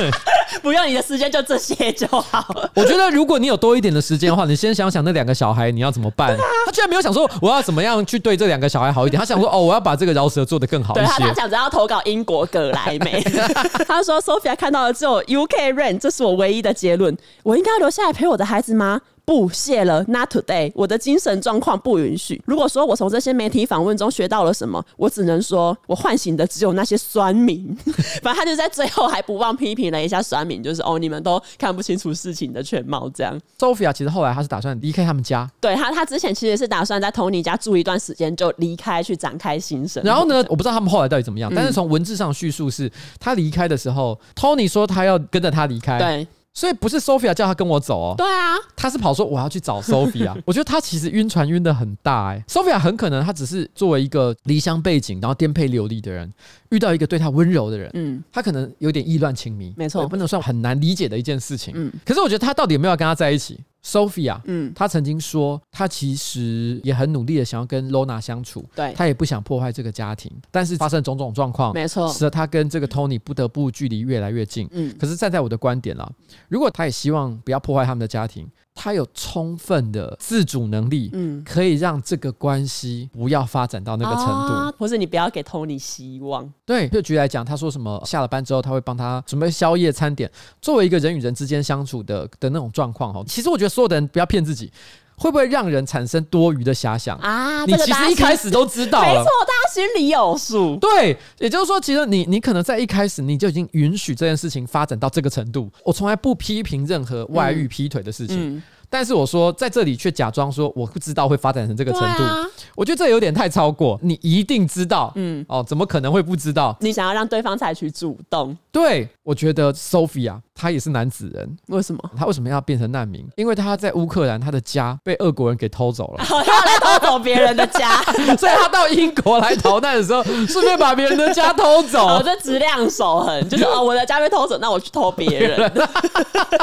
[0.62, 2.44] 不用你的时间就这些就好。
[2.74, 6.36] 我觉得如果你有多一点的时间的话，你先想想那两个小孩你要怎么办。
[6.66, 11.04] 他居然没有想说我要怎么样去对这两个小孩好一点，他想说哦，我要把这个饶舌做得更好一些。
[11.04, 13.22] 对，他他想着要投稿英国葛莱美。
[13.86, 17.16] 他说：“Sophia 看到了只有 UK rain，这是我唯一的结论。
[17.42, 20.70] 我应该要留下来陪我的孩子吗？”不，谢了，Not today。
[20.74, 22.42] 我的精神状况不允许。
[22.44, 27.74] 如果说我从这些媒体访问中学到了什么，我只能说我唤醒的只有那些酸民。
[28.22, 33.10] 反正他就在最后还不忘批评了一下酸民，就是哦，你们都看不清楚事情的全貌。
[33.14, 35.50] 这样，Sophia 其实后来他是打算离开他们家。
[35.58, 40.02] 对他，他之前其实是打算在 Tony 家住一段时间，就离开去展开新生。
[40.04, 45.98] 然后呢，我不知道他们后来到底怎么样，但是从文字上叙述是，他离开的时候，Tony 说他要跟着他离开。
[45.98, 46.28] 对。
[46.54, 50.34] 所以不是 Sophia 叫他跟我走哦，对啊，他是跑说我要去找 Sophia。
[50.46, 56.32] 我觉得他其实晕船晕的很大哎，Sophia 很可能他只是作为一个离乡背景，然后颠沛流离的人，
[56.70, 61.92] 遇到一个对他温柔的人，嗯，他可能有点意乱情迷，没错，不能算很难理解的一件事情，嗯。
[62.04, 76.10] 可是我觉得他到底有没有跟他在一起？Sophia，嗯，她曾经说，她其实也很努力的想要跟 Lorna 相处，对，她也不想破坏这个家庭，但是发生种种状况，没错，使得她跟这个 Tony 不得不距离越来越近，嗯，可是站在我的观点啦，
[76.48, 78.48] 如果她也希望不要破坏他们的家庭。
[78.74, 86.52] 他有充分的自主能力，嗯，可以让这个关系不要发展到那个程度，啊、或是你不要给 Tony 希望。
[86.66, 93.22] 对，就举例来讲，他说什么下了班之后他会帮他准备宵夜餐点，作为一个人与人之间相处的的那种状况哈。
[93.26, 94.70] 其实我觉得所有的人不要骗自己，
[95.16, 97.64] 会不会让人产生多余的遐想啊？
[97.66, 100.76] 你其实一开始都知道了，没错，大家心里有数。
[100.76, 105.70] 对，也就是说，其实你你可能在一开始你就已经允许这件事情发展到这个程度。
[105.84, 108.36] 我从来不批评任何外遇、劈腿的事情。
[108.36, 108.62] 嗯嗯
[108.94, 113.98] 但是我说在这里却假装说我不知道会发展成这个程度，啊、我觉得这有点太超过。
[114.00, 116.76] 你一定知道，嗯，哦，怎么可能会不知道？
[116.78, 118.56] 你想要让对方采取主动？
[118.70, 121.98] 对，我觉得 Sophia 他也是男子人，为什么？
[122.16, 123.26] 他为什么要变成难民？
[123.34, 128.00] 因为他在乌克兰，他的家被俄国人给偷走了， 他来偷走别人的家，
[128.38, 132.06] 所以他到英国来逃难的时候， 顺便把别人的家偷走。
[132.06, 135.72] 我这质量守恒，就是哦，我的家被偷走，那我去偷别人。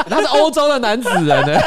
[0.08, 1.60] 他是欧洲的男子人呢。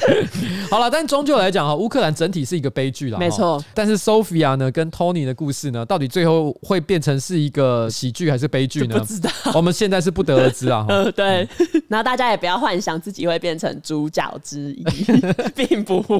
[0.70, 3.62] 好了，但终究来讲哈，乌克兰整体是一个悲剧了，没错。
[3.74, 8.98] 但是 Sophia 呢，跟 Tony 的故事呢，到底最后会变成是一个喜剧还是悲剧呢？
[8.98, 10.84] 不知道，我们现在是不得而知啊。
[10.88, 11.48] 呃， 对。
[11.88, 14.84] 然后大家也不要幻想自己会变成主角之一，
[15.56, 16.16] 并不会。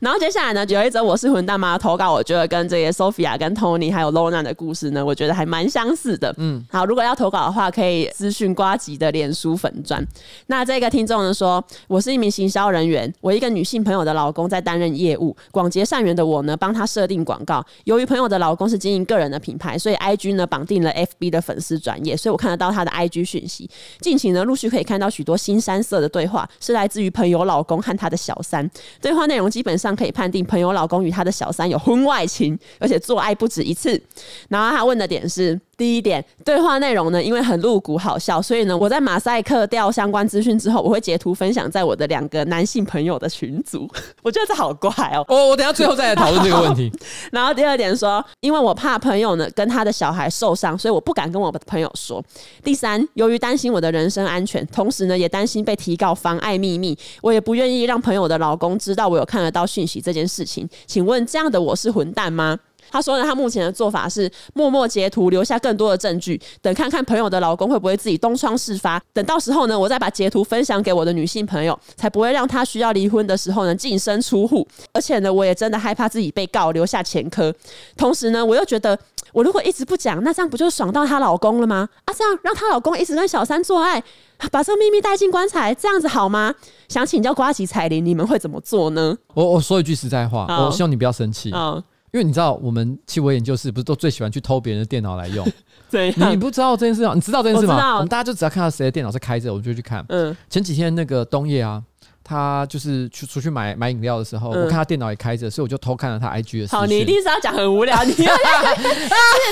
[0.00, 6.34] 然后接下来呢，有一则我是混蛋妈投稿，我觉得跟这些 Sophia、跟 Tony 还有 Lorna 的故事呢，我觉得还蛮相似的。
[6.36, 10.06] 嗯，好，如果要投稿的话，可以私讯瓜吉的脸书粉专。
[10.48, 17.64] 那这个听众呢说，我是一名行销人员，我一个女性朋友的老公在担任业务，广结善缘的我呢，帮他设定广告。
[17.84, 23.68] 由于朋友的老公是经营个人的品牌，所以 IG 呢绑定了 FB 的粉丝专业，所以我看得到他的 IG 讯息。
[24.00, 28.68] 近期呢，陆续可以看到许多新三色的对话，是来自于朋友老公和他的小三。
[29.00, 34.00] 对话内容基本上可以判定朋友老公与他的小三有婚外情，而且做爱不止一次。
[34.48, 35.60] 然后他问的点是。
[35.80, 43.88] 第一点，对话内容呢，因为很露骨好笑，所以呢，我在马赛克掉相关资讯之后，我会截图分享在我的两个男性朋友的群组。
[44.22, 45.24] 我觉得这好怪哦。
[45.26, 46.92] 我我等下最后再来讨论这个问题。
[47.32, 52.22] 然后第二点说，因为我怕朋友呢跟他的小孩受伤，所以我不敢跟我的朋友说。
[52.62, 60.68] 第三，由于担心我的人身安全，同时呢也担心被提告妨碍秘密，我也不愿意让朋友的老公知道我有看得到讯息这件事情。
[60.86, 62.58] 请问这样的我是混蛋吗？
[62.90, 69.00] 他说呢，他目前的做法是默默截图，留下更多的证据，等看看朋友的老公会不会自己东窗事发。
[69.12, 74.66] 等到时候呢，我再把截图分享给我的女性朋友，才不会让他需要离婚的时候呢净身出户。
[74.92, 77.54] 而且呢，我也真的害怕自己被告留下前科。
[77.96, 78.98] 同时呢，我又觉得
[79.32, 81.88] 我如果一直不讲，那这样不就爽到她老公了吗？
[82.04, 84.02] 啊，这样让她老公一直跟小三做爱，
[84.50, 86.54] 把这个秘密带进棺材，这样子好吗？
[86.88, 89.16] 想请教瓜吉彩铃，你们会怎么做呢？
[89.34, 91.82] 我我说一句实在话，我希望你不要生气啊。
[92.12, 95.46] 因为你知道，我们气味研究室不是都最喜欢去偷别人的电脑来用？
[95.90, 97.12] 对，你不知道这件事吗？
[97.14, 97.92] 你知道这件事吗？
[97.92, 100.04] 我，我们大家就只要看到谁的电脑是开着，我们就去看。
[100.08, 101.82] 嗯，前几天那个东叶啊。
[102.22, 106.68] 他就是去出去买买饮料的时候，嗯、我看他电脑也开着，所以我就偷看了他 IG 的。
[106.68, 108.22] 好，你一定是要讲很无聊，你要制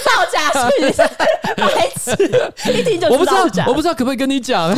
[0.05, 0.92] 造假讯，
[1.57, 4.77] 白痴，一听就我不知道，我不知道可不可以跟你讲。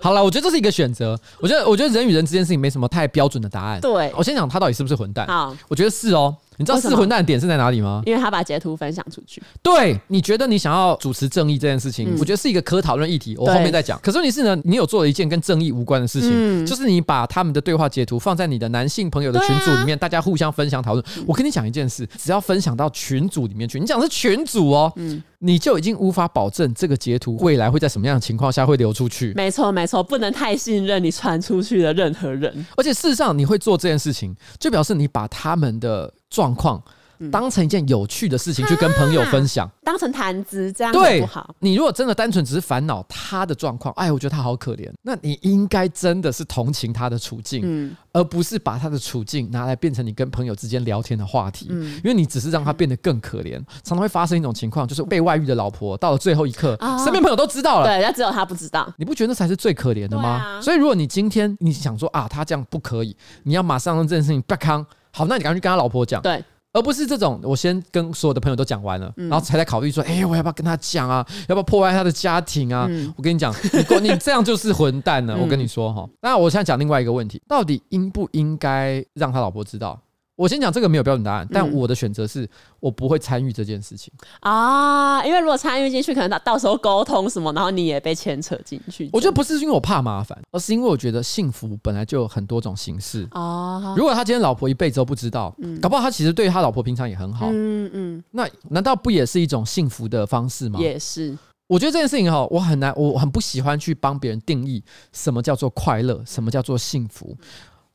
[0.00, 1.18] 好了，我觉得这是一个选择。
[1.40, 3.78] 我觉得，我觉得人与人之间事情没什么太标准的答案。
[3.82, 5.26] 对，我先讲他到底是不是混蛋。
[5.26, 6.34] 好，我觉得是哦。
[6.56, 8.02] 你知道四混蛋的点是在哪里吗？
[8.06, 9.42] 因为他把截图分享出去。
[9.62, 13.36] 对，你觉得你想要主持正义这件事情，嗯、我觉得是一个可讨论议题。
[13.36, 13.98] 我后面再讲。
[14.02, 21.04] 可是问题是呢，你有做了一件跟正义无关的事情，嗯、就是你把他们的对话截图放在你的男性朋友的群组里面，啊、大家互相分享讨论。
[21.26, 24.92] 我跟你讲一件事，只要分享到群组里面去，你讲的是群组哦。
[24.96, 29.34] 嗯你就已经无法保证这个截图未来会在什么样的情况下会流出去。
[29.36, 32.66] 没错，没错，不能太信任你传出去的任何人。
[32.78, 36.82] 而且事实上，你会做这件事情，就表示你把他们的状况。
[37.30, 41.54] 当成一件有趣的事情去跟朋友分享，当成谈资这样不好。
[41.60, 53.54] 你如果真的单纯只是烦恼他的状况，哎，我觉得他好可怜，那你应该真的是同情他的处境，嗯，而不是把他的处境拿来变成你跟朋友之间聊天的话题，嗯，因为你只是让他变得更可怜。
[53.82, 58.92] 常常会发生一种情况，就是被外遇的老婆到了最后一刻，身边朋友都知道了，对，但只有他不知道。
[58.96, 60.60] 你不觉得那才是最可怜的吗？
[60.60, 64.84] 所以如果你今天你想说啊，他这样不可以，你要马上让这件事情不康。
[65.10, 66.42] 好，那你赶快去跟他老婆讲，对。
[66.74, 71.26] 而不是这种，我先跟所有的朋友都讲完了，然后才在考虑说，哎，我要不要跟他讲啊？
[71.48, 72.86] 要不要破坏他的家庭啊？
[73.16, 73.54] 我跟你讲，
[74.02, 75.34] 你 你这样就是混蛋了。
[75.38, 79.98] 我跟你说哈，那我现在讲另外一个问题，到底应不应该让他老婆知道？
[80.36, 82.48] 我先讲这个没有标准答案，但我的选择是
[82.80, 89.08] 我不会参与这件事情啊，因为如果参与进去，可能到到时候沟通什么，然后你也被牵扯进去。
[89.12, 93.94] 我觉得不是因为我怕麻烦，而是因为我觉得幸福本来就有很多种形式啊。
[93.96, 100.80] 如果他今天老婆一辈子都不知道，嗯搞不好他其实对他老婆平常也很好，嗯嗯，那难道不也是一种幸福的方式吗？
[100.80, 101.36] 也是。
[101.66, 107.34] 我觉得这件事情哈，我很难，我很不喜欢去帮别人定义什么叫做快乐，什么叫做幸福。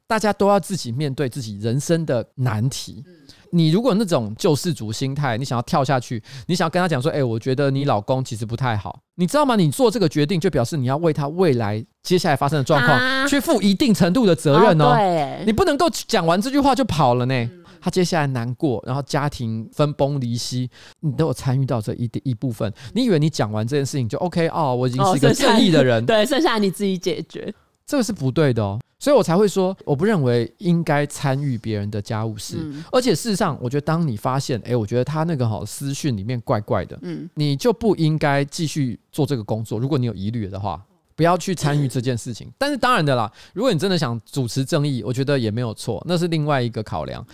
[0.09, 3.03] 大家都要自己面对自己人生的难题。
[3.51, 9.55] 你如果那种救世主心态，你想要跳下去，你想要跟他讲说：“哎，我觉得你老公其实不太好。”你知道吗？
[9.55, 14.95] 你做这个决定，就表示你要为他未来接下来发生的状况去负一定程度的责任哦。
[14.95, 17.49] 对，你不能够讲完这句话就跑了呢。
[17.79, 20.69] 他接下来难过，然后家庭分崩离析，
[21.01, 22.73] 你都有参与到这一一部分。
[22.93, 24.75] 你以为你讲完这件事情就 OK 哦？
[24.75, 27.53] 我已经是一个正义的人，对，剩下你自己解决。
[27.85, 32.57] 这个是不对的哦，所以我才会说，我不认为应该参与别人的家务事。
[32.59, 39.79] 嗯、而且事实上，我觉得当你发现，哎，我觉得他那个好私讯里面怪怪的，嗯，你就不应该继续做这个工作。
[39.79, 40.83] 如果你有疑虑的话，
[41.15, 42.47] 不要去参与这件事情。
[42.47, 47.25] 嗯、但是当然的啦，如果你真的想主持正义，我觉得也没有错，那是另外一个考量。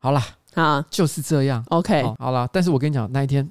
[0.00, 1.64] 好啦，啊，就是这样。
[1.68, 3.48] OK，好啦，但是我跟你讲，那一天。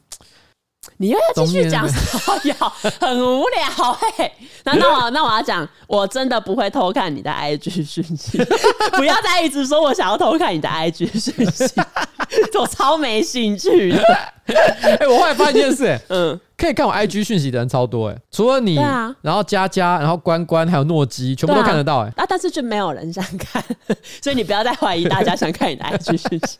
[0.98, 2.42] 你又要继续讲什么？
[2.60, 4.34] 要很无聊哎、欸。
[4.64, 8.40] 那那我 那我要讲，我真的不会偷看你的 IG 讯息。
[8.98, 11.72] 不要再一直说我想要偷看你的 IG 讯息，
[12.58, 14.04] 我超没兴趣的。
[14.82, 16.40] 哎、欸，我后来发现一件事、欸，嗯。
[16.58, 22.14] 可以看我 IG 讯息的人超多哎，除了你，啊、然后佳佳，然后关关，还有诺基，全部都看得到哎。
[22.16, 23.64] 啊，但是就没有人想看，
[24.22, 26.60] 所以你不要再怀疑大家想看你的 IG 讯息。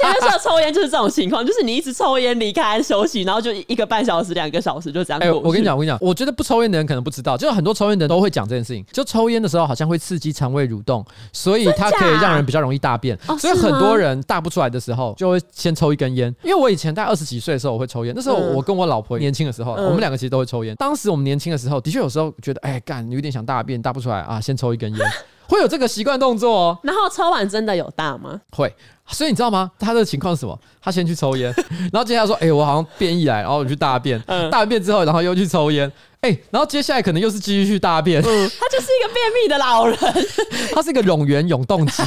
[0.00, 5.26] 前就说抽烟就是这种情况，就是你一直抽烟离开休息，然后就一个半小时、两个小时就这样过。
[5.26, 8.82] 哎、欸，我跟你讲，我跟你讲，我觉得不抽烟的人可能不知道，就是很多抽烟的人都会讲这件事情。
[8.90, 13.18] 就抽烟的时候好像会刺激肠胃蠕动，所以它可以让人比较容易大便。
[13.26, 16.34] 哦、所以很多人大不出来的时候，就会先抽一根烟。
[16.42, 18.14] 因为我以前大概二十几岁的时候，我会抽烟。
[18.16, 20.74] 那时候我跟我老婆年轻的时候，嗯、我们两个其实都会抽烟。
[20.76, 25.00] 当时我们年轻的时候，的确有时候觉得，哎，干，有点想大便，大不出来啊，先抽一根烟，
[25.48, 26.78] 会有这个习惯动作哦。
[26.82, 28.40] 然后抽完真的有大吗？
[28.50, 28.74] 会。
[29.06, 29.70] 所以你知道吗？
[29.78, 30.58] 他的情况是什么？
[30.80, 31.54] 他先去抽烟，
[31.92, 34.18] 然后接下来说，哎，我好像便意来，然后我去大便，
[34.50, 35.90] 大完便之后，然后又去抽烟。
[36.24, 38.22] 哎、欸，然后接下来可能又是继续去大便。
[38.22, 39.98] 嗯，他就是一个便秘的老人，
[40.74, 42.02] 他是一个冗员永动机，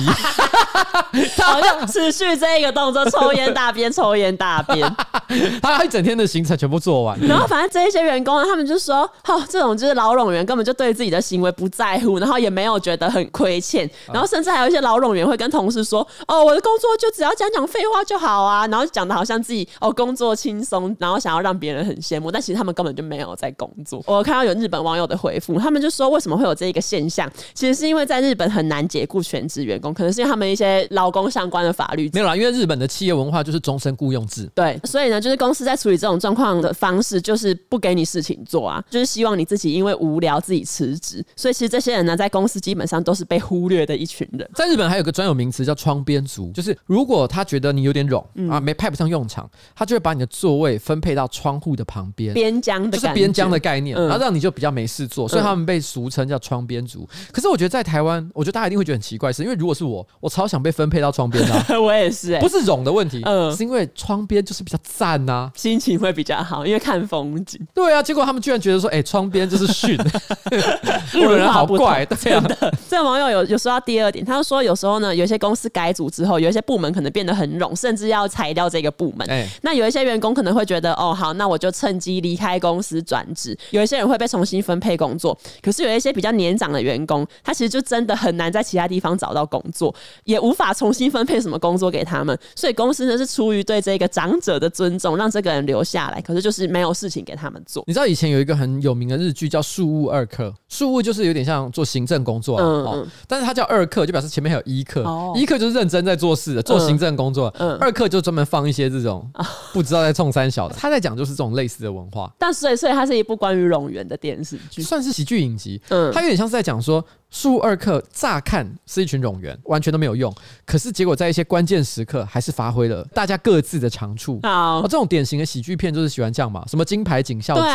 [1.37, 4.91] 好像持续这一个动作，抽烟大便，抽烟大便，
[5.61, 7.15] 他一整天的行程全部做完。
[7.27, 24.03] 然后反正这一些员工呢，他们就说，哦，这种就是老冗员根本就对自己的行为不在乎，然后也没有觉得很亏欠，然后甚至还有一些老冗员会跟同事说，哦，我的工作就只要讲讲废话就好啊，然后讲的好像自己哦工作轻松，然后想要让别人很羡慕，但其实他们根本就没有在工作。
[24.07, 27.29] 我看到有日本网友的回复，他们就说为什么会有这一个现象？
[27.53, 32.09] 其实是因为在日本很难解雇全职员工，可能是因为他们一些劳工相关的法律。
[32.13, 34.49] 没有啦，因为日本的企业文化就是终身雇佣制。
[34.55, 41.23] 对，所以呢，就是公司在处理这种状况的方式，就是不给你事情做啊，就是希望你自己因为无聊自己辞职。
[41.35, 44.49] 所以其实这些人呢，在公司基本上都是被忽略的一群人。
[44.55, 54.37] 在日本还有个专有名词叫窗边族，就是如果他觉得你有点冗、嗯、啊，没派不上用场，他就会把你的座位分配到窗户的旁边，边疆的就是边疆的概念，嗯、然后让你。
[54.37, 57.09] 你就比较没事做，所以他们被俗称叫窗边族。
[57.11, 61.65] 嗯、可是我觉得在台湾，我觉得大家一定会觉得很奇怪，是因为如果是我，我超想被分配到窗边的、啊。
[61.81, 67.59] 我也是、欸，不是冗的问题，嗯，是因为窗边就是比较赞呐、啊，心情会比较好，因为看风景。
[67.73, 69.97] 对啊，结果他们居然觉得说，哎、欸，窗边就是逊，
[71.11, 72.43] 日本人好怪，对啊。
[72.87, 79.27] 这个网友有有说到第二点，他就说有时候呢，有一些公司改组之后，有一些部门可能变得很冗，甚至要裁掉这个部门。
[79.27, 83.57] 哎、欸，那有一些员工可能会觉得，哦，好，那我就趁机离开公司转职。
[83.71, 84.27] 有一些人会被。
[84.27, 92.37] 重新分配工作，可是有一些比较年长的员工，他其实就真的很难在其他地方找到工作，也无法重新分配什么工作给他们。
[92.53, 96.19] 所以公司呢是出于对这个长者的尊重，让这个人留下来。
[96.19, 97.81] 可是就是没有事情给他们做。
[97.87, 109.25] 你知道以前有一个很有名的日剧叫《庶务二课》，庶务就是有点像做行政工作，嗯嗯，但是他叫二课，就表示前面还有一课，哦、一课就是认真在做事的，做行政工作，嗯嗯、二课就专门放一些这种
[109.71, 110.75] 不知道在冲三小的。
[110.77, 112.29] 他在讲就是这种类似的文化。
[112.37, 115.81] 但所以所以它是一部关于冗员的电视剧，算是喜剧影集。
[115.89, 117.03] 嗯，它有点像是在讲说。
[117.29, 120.33] 庶务二课乍看是一群冗员，完全都没有用，
[120.65, 124.39] 可是结果在一些关键时刻还是发挥了大家各自的长处。
[124.43, 127.65] 好，这种典型的喜剧片就是喜欢这样嘛，什么金牌警校军，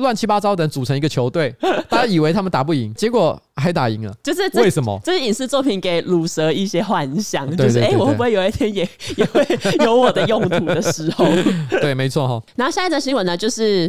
[0.00, 1.54] 乱、啊、七八糟的人组成一个球队，
[1.88, 5.00] 大家以为他们打不赢，结果还打赢了，就是为什么？
[5.04, 8.82] 这是影视作品给鲁蛇一些幻想，就是哎、欸，我会不会有一天也
[9.16, 9.46] 也会
[9.84, 11.24] 有我的用途的时候？
[11.80, 12.42] 对，没错哈。
[12.56, 13.88] 然后下一则新闻呢，就是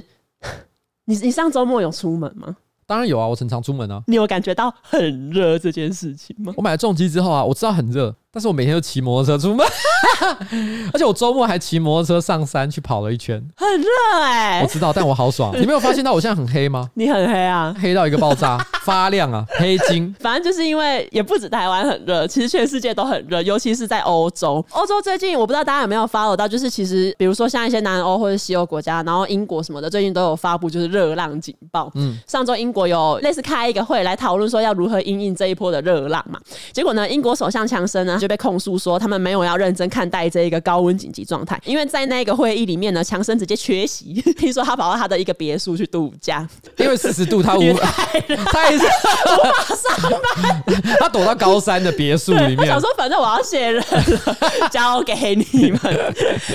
[1.09, 2.57] 你你上周末有出门吗？
[2.85, 4.03] 当然有啊，我常常出门啊。
[4.07, 6.53] 你有感觉到很热这件事情吗？
[6.57, 8.13] 我买了重机之后啊，我知道很热。
[8.38, 9.65] 但是我每天都骑摩托车出门，
[10.93, 13.88] 而且我周末还骑摩托车上山去跑了一圈，很热
[14.21, 14.61] 哎、欸。
[14.61, 15.59] 我知道，但我好爽。
[15.59, 16.88] 你没有发现到我现在很黑吗？
[16.93, 20.15] 你很黑啊，黑到一个爆炸， 发亮啊，黑金。
[20.19, 24.63] 反正就是因为也不止台湾很热，其实全世界都很热，尤其是在欧洲。
[24.69, 31.91] 欧洲最近我不知道大家有没有 follow 到，就是其实比如说像一些南欧或者西欧国家，然后英国什么的，最近都有发布就是热浪警报。
[31.95, 36.39] 嗯，上周英国有类似开一个会来讨论说要如何应应这一波的热浪嘛。
[36.71, 47.61] 结果呢，英国首相强生呢就就被控诉说他们没有要认真看待这一个高温紧急状态，因为在那个会议里面呢，强生直接缺席， 听说他跑到他的一个别墅去度假，因为四十度他无
[48.51, 50.63] 他也是无法上班，
[50.99, 55.80] 他躲到高山的别墅里面，想说反正我要卸任了，交给你们。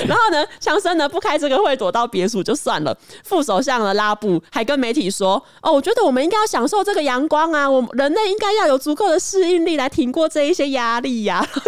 [0.07, 2.95] 然后呢，强生呢不开这个会，躲到别墅就算了。
[3.25, 11.62] 副首相的拉布还跟媒体说：“哦，我觉得我们应该要享受这个阳光啊，我们人类应该要有足够的适应力来挺过这一些压力呀、啊。”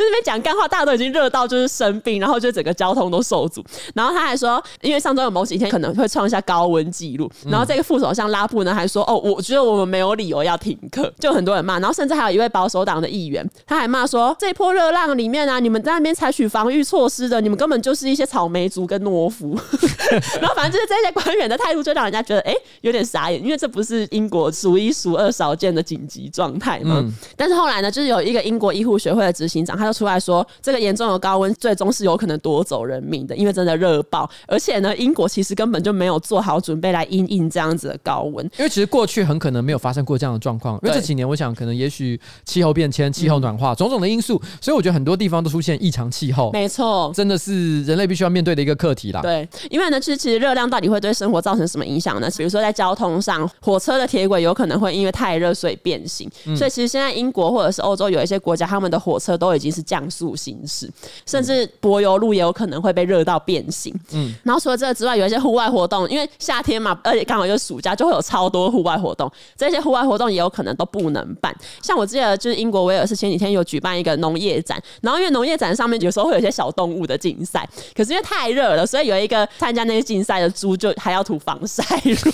[0.00, 3.62] 就就这边讲干话，大家都已经热到就是生病，然后就整个交通都受阻。
[3.94, 7.30] 然后他还说，因为上周有某几天可能会创下高温记录。
[7.44, 19.54] 然后这个副首相拉布呢还说：“哦，我觉得我们没有理由要停课。”就很多人骂，然后甚至还有一位保守党的议员，他还骂说：“这一波热浪里面啊，你们在那边采取防御措施的，你们根本就是一些草莓族跟懦夫。
[20.40, 27.00] ”然后反正就是这些官员的态度，就让人家觉得哎、欸、有点傻眼，因为这不是英国数一数二少见的紧急状态嘛？
[27.00, 49.20] 嗯、但是后来呢，就是有一个英国医护学会的执行长，他就出来说，这个严重的高温最终是有可能夺走人命的，因为真的热爆，而且呢，英国其实根本就没有做好准备来应应这样子的高温，因为其实过去很可能没有发生过这样的状况，因为这几年我想可能也许气候变迁、气候暖化、嗯、种种的因素，所以我觉得很多地方都出现异常气候，没错，真的是人类必须要面对的一个课题啦。
[49.22, 52.28] 对，因为呢，其实其实热量到底会对生活造成什么影响呢？
[52.36, 60.90] 比如说在交通上，火车的铁轨有可能会因为太热所以变形，嗯、所以其实现在英国或者是欧洲有一些国家，他们的火车都已经是降速行驶，
[61.26, 63.94] 甚至柏油路也有可能会被热到变形。
[64.12, 71.54] 嗯，然后除了这个之外，有一些户外活动，因为夏天嘛，而且刚好又是暑假，就会有超多户外活动，这些户外活动也有可能都不能办。
[71.82, 82.32] 像我记得就是英国威尔士前几天有举办一个农业展，然后因为农业展上面有时候会有一些小动物的竞赛，可是因为太热了，所以有一个参加那些竞赛的猪就还要涂防晒乳。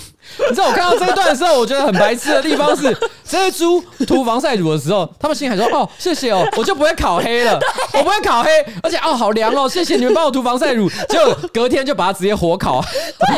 [0.48, 7.58] 你知道我看到这一段的时候，我觉得很白痴的地方是，这些猪涂防晒乳的时候，他们心里还说：“哦，谢谢哦，我就不会烤黑了，
[7.94, 8.50] 我不会烤黑，
[8.82, 12.80] 而且哦，好凉哦， 谢谢你们帮我涂防晒乳。”就隔天就把它直接火烤，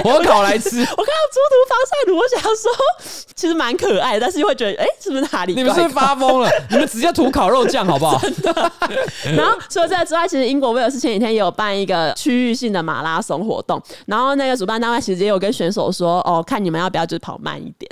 [0.03, 0.79] 火烤来吃。
[0.81, 2.73] 我看到猪涂防晒乳，我想说
[3.35, 5.55] 其实蛮可爱的，但是又会觉得，哎、欸，是不是哪里？
[5.55, 6.51] 你们是不是发疯了？
[6.71, 8.19] 你们直接涂烤肉酱好不好？
[8.19, 8.73] 真的。
[9.37, 17.89] 然后除了这个之外，其实英国威尔士前几天也有办一个区域性的马拉松活动，然后那个主办单位其实也有跟选手说：“哦，看你们要不要就是跑慢一点。”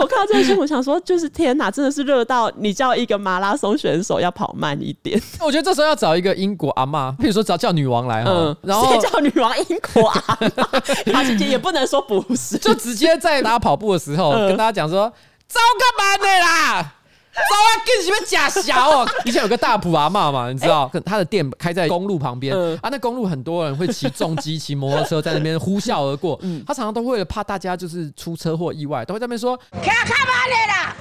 [0.00, 5.20] 我看到这个新闻，想说就是天哪，真的是热到你叫一个马拉松选手要跑慢一点。
[5.40, 10.80] 我觉得这时候要找一个英国阿妈，比如说找叫女王来哈，嗯、然后叫女王英国阿妈，
[11.12, 15.12] 他姐姐也不能说不是，就直接在大家跑步的时候跟大家讲说
[15.48, 16.92] ：“走干嘛的啦？”
[17.36, 19.06] 早啊，跟你们假小哦！
[19.26, 22.88] 以前有个大埔阿妈嘛，你知道，他的店开在公路旁边、欸、啊。
[22.90, 26.38] 那公路很多人会骑重机、骑摩托车在那边呼啸而过。
[26.40, 30.96] 嗯，他常常都会怕大家就是出车祸意外，都会在那边说：“开开嘛的啦！”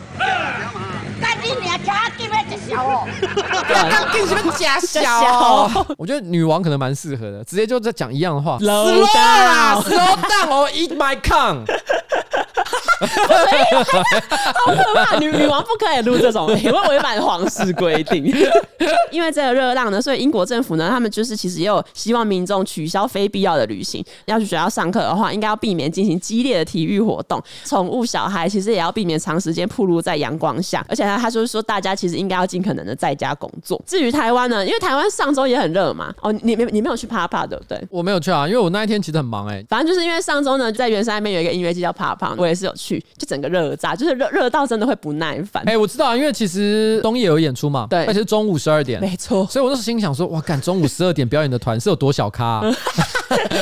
[1.22, 1.78] 赶紧你开，
[2.18, 2.35] 给你们假
[2.76, 3.08] 小哦！
[4.12, 5.86] 跟你们假小。
[5.98, 8.58] 我觉得女王可能蛮适合的，直接就在讲一样的话。
[8.60, 11.66] Slow down，slow down，eat my con。
[13.00, 15.18] 好可怕！
[15.20, 18.26] 女女王不可以录这种， 因为违反皇室规定。
[19.12, 24.04] 因为这个热浪呢，所以英国政府呢，他们就是其实也有希望民众取消非必要的旅行。
[24.26, 27.42] 要去学校上课的话，应该要避免进行激烈的体育活动。
[27.66, 30.86] 宠物小孩其实也要避免长时间曝露在阳光下。
[30.90, 33.82] 而且呢，他就是说，大家其实应该要尽可能的在家工作。
[33.86, 36.14] 至于台湾呢，因为台湾上周也很热嘛。
[36.22, 37.82] 哦，你没你没有去趴趴对不对？
[37.90, 39.66] 我没有去啊，因为我那一天其实很忙哎、欸。
[39.70, 42.85] 反正就是因为上周呢，在圆山那边有一个音乐季叫趴趴，我也是有去，
[43.18, 45.64] 就整个热炸，就是热热到真的会不耐烦。
[45.68, 49.46] 哎、欸，我知道啊，因为其实东野有演出嘛，对，而且是中午十二点，没错。
[49.48, 52.62] 所以我那时候心想说，哇，赶中午十二点表演的团是有多小咖、啊？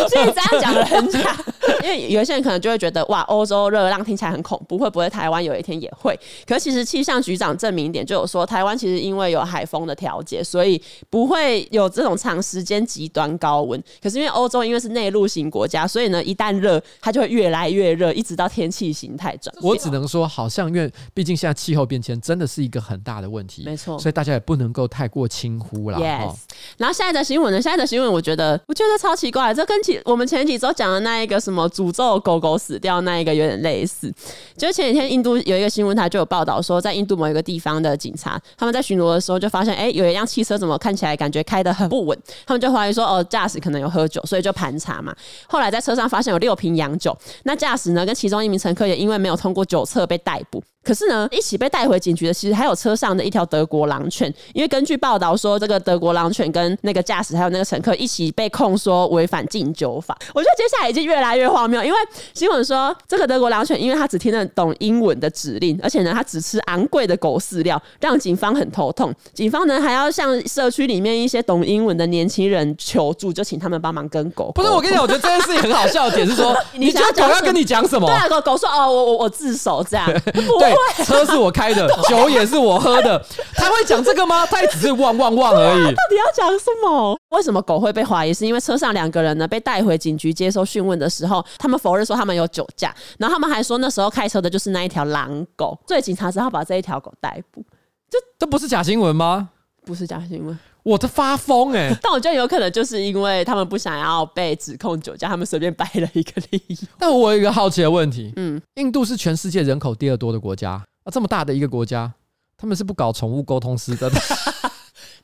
[0.10, 1.36] 所以这样讲的很假，
[1.84, 6.18] 因为有些人可能就会觉得，哇，欧洲热浪听起来很恐怖，会不会台湾有一天也会？
[6.46, 13.82] 可是其实气象局长证明一点，就有说台湾其实因为有海风的调节，所以不会有这种长时间极端高温。
[14.02, 19.54] 可是因为欧洲因为是内陆型国家，所以呢，一旦热，它就会越来越热，一直到天气形态转。
[19.62, 26.00] 我只能说，好像因为毕竟现在气候变迁真的是一个很大的问题，没错，所以大家也不能够太过轻忽了。
[26.00, 26.34] Yes，
[26.78, 27.62] 然后下一则新闻呢？
[27.62, 34.12] 下一则新闻，我觉得我觉得超奇怪，这跟前我们前几周讲的那一个什么诅咒狗狗死掉那一个有点类似。
[34.58, 45.16] 就是前几天印度有一个新闻台就有报道说，在印度某一个地方的警察，他们在巡逻的时候就发现，哎，有一辆汽车怎么看起来感觉开的很不稳，他们就怀疑说，哦，驾驶可能有喝酒，所以就盘查嘛。
[45.48, 50.64] 后来在车上发现有六瓶洋酒，那驾驶呢跟其中一名乘客也因为没有通过酒测被逮捕。
[50.84, 60.18] 可是呢，一起被带回警局的其实还有车上的一条德国狼犬，因为根据报道说，这个德国狼犬跟那个驾驶还有那个乘客一起被控说违反禁酒法。
[60.34, 61.98] 我觉得接下来已经越来越荒谬，因为
[62.34, 69.14] 新闻说这个德国狼犬，因为它只听得懂英文的指令，而且呢，它只吃昂贵的狗饲料，让警方很头痛。
[69.34, 74.52] 警方呢还要向社区里面一些懂英文的年轻人求助，就请他们帮忙跟狗。
[74.54, 78.06] 不是，我跟你讲，我觉得这件事情很好笑的点是说， 你觉得狗要跟你讲什么？
[78.08, 80.12] 对啊，狗狗说哦，我我我自首这样。
[80.98, 81.06] 对。
[81.06, 83.24] 车是我开的，酒也是我喝的，
[83.56, 84.46] 他会讲这个吗？
[84.46, 85.84] 他也只是汪汪汪而已。
[85.94, 87.18] 到底要讲什么？
[87.30, 88.34] 为什么狗会被怀疑？
[88.34, 97.64] 是因为车上两个人呢被带回警局接受讯问的时候，他们否认说他们有酒驾，然后他们还说那时候开车的就是那一条狼狗，所以警察只好把这一条狗逮捕。
[98.10, 99.50] 这这不是假新闻吗？
[99.86, 100.58] 不是假新闻。
[100.84, 101.98] 我的发疯哎、欸！
[102.04, 106.78] 但我觉得有可能就是因为他们不想要被指控酒驾，他们随便掰了一个理由。
[107.00, 112.12] 但我有一个好奇的问题，嗯，印度是全世界人口第二多的国家啊，这么大的一个国家，
[112.58, 114.12] 他们是不搞宠物沟通师的？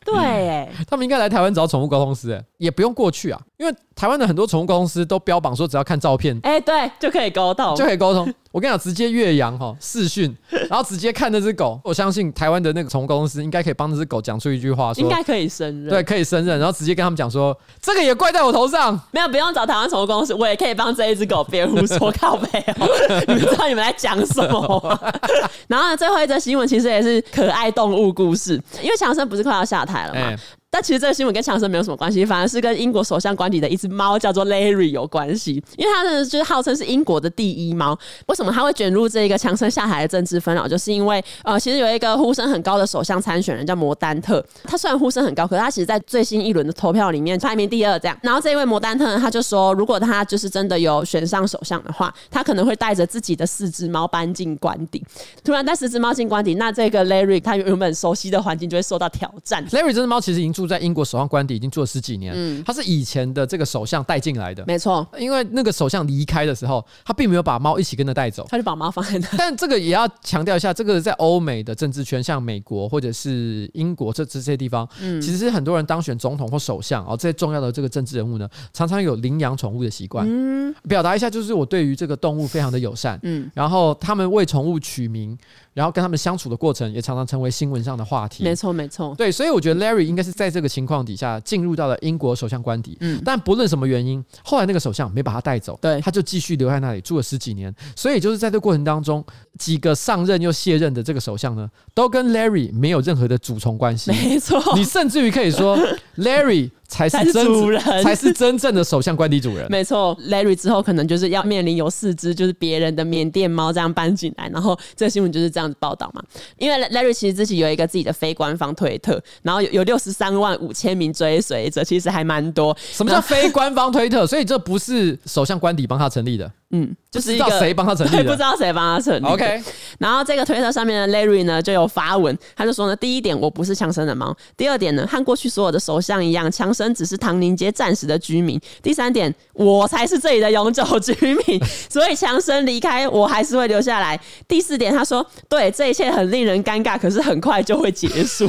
[0.05, 8.33] 对、欸，他们应该来台湾找宠物沟通师，哎，也不用过去啊，因为台湾的很多宠物沟通师都标榜说，只要看照片，哎，对，就可以沟通，就可以沟通。
[8.51, 10.35] 我跟你讲，直接越洋哈视讯，
[10.69, 22.89] 然后直接看那只狗， 我相信台湾的那个宠物公司应该可以帮那只狗讲出一句话应该可以胜任，对，可以胜任，然后直接跟他们讲说，这个也怪在我头上，没有，不用找台湾宠物公司，我也可以帮这一只狗辩护说靠背哦，
[23.27, 25.13] 你们知道你们在讲什么？
[25.67, 30.21] 然后呢，最后一则新闻其实也是可爱动物故事，因为强生不是快要下台了嘛？
[30.21, 30.39] 欸
[30.71, 37.97] 但其实这个新闻跟强生没有什么关系，反而是跟英国首相官邸的一只猫叫做 Larry 有关系，因为它呢就是号称是英国的第一猫。
[38.27, 40.67] 为什么它会卷入这个强生下台的政治纷扰？
[40.67, 47.97] 就是因为呃，其实有一个呼声很高的首相参选人叫摩丹特，他虽然呼声很高，可是他其实，在最新一轮的投票里面排名第二。
[47.97, 55.03] 这样，然后这一位摩丹特呢，他就说，如果他就是真的有选上首相的话，他可能会带着自己的四只猫搬进官邸。
[55.43, 59.65] 突然带四只猫进官邸，那这个 Larry 他原本熟悉的环境就会受到挑战。
[59.69, 60.58] Larry 这只猫其实已经。
[60.59, 65.07] 住在英国首相官邸已经住了十几年，嗯，他是以前的这个首相带进来的，没错。
[65.17, 69.27] 因为那个首相离开的时候，他并没有把猫一起跟着带走，他就把猫放在那。
[69.39, 85.37] 但这个也要强调一下，这个在欧美的政治圈，像美国或者是英国这这些地方，嗯，其实是很多人当选总统或首相哦，这些重要的这个政治人物呢，常常有领养宠物的习惯，嗯，表达一下就是我对于这个动物非常的友善，嗯，然后他们为宠物取名。
[85.71, 88.43] 然后跟他们相处的过程也常常成为新闻上的话题。
[88.43, 89.15] 没错，没错。
[89.15, 92.97] 对，所以我觉得 Larry 应该是在这个情况底下进入到了英国首相官邸。
[93.01, 97.73] 嗯，但不论什么原因，后来那个首相没把他带走，对，他就继续留在那里住了十几年。
[97.95, 99.23] 所以就是在这过程当中，
[99.57, 104.11] 几个上任又卸任的这个首相呢，都跟 Larry 没有任何的主从关系。
[104.11, 105.77] 没错，你甚至于可以说
[106.17, 106.71] Larry。
[106.89, 109.65] 才是真主人，才是真正的首相官邸主人。
[109.69, 116.21] 没错，Larry 之后可能就是要面临有四只就是别人的缅甸猫这样搬进来，然后这个新闻就是这样子报道嘛。
[116.57, 122.75] 因为 Larry 其实自己有一个自己的非官方推特，然后有有六十三万五千名追随者，其实还蛮多。
[122.91, 124.25] 什么叫非官方推特？
[124.25, 126.51] 所以这不是首相官邸帮他成立的。
[126.71, 128.23] 嗯，就是一个谁帮他成立的？
[128.29, 129.27] 不知道谁帮他成立的。
[129.29, 129.63] OK，
[129.97, 141.13] 然后这个推特上面的 Larry 呢就有发文，他就说呢，第一点我不是强生的猫，第二点呢，和过去所有的首相一样，强生只是唐宁街暂时的居民，第三点我才是这里的永久居
[141.47, 141.59] 民，
[141.89, 144.19] 所以强生离开我还是会留下来。
[144.47, 148.47] 第四点，他说对，这一切很令人尴尬，可是很快就会结束。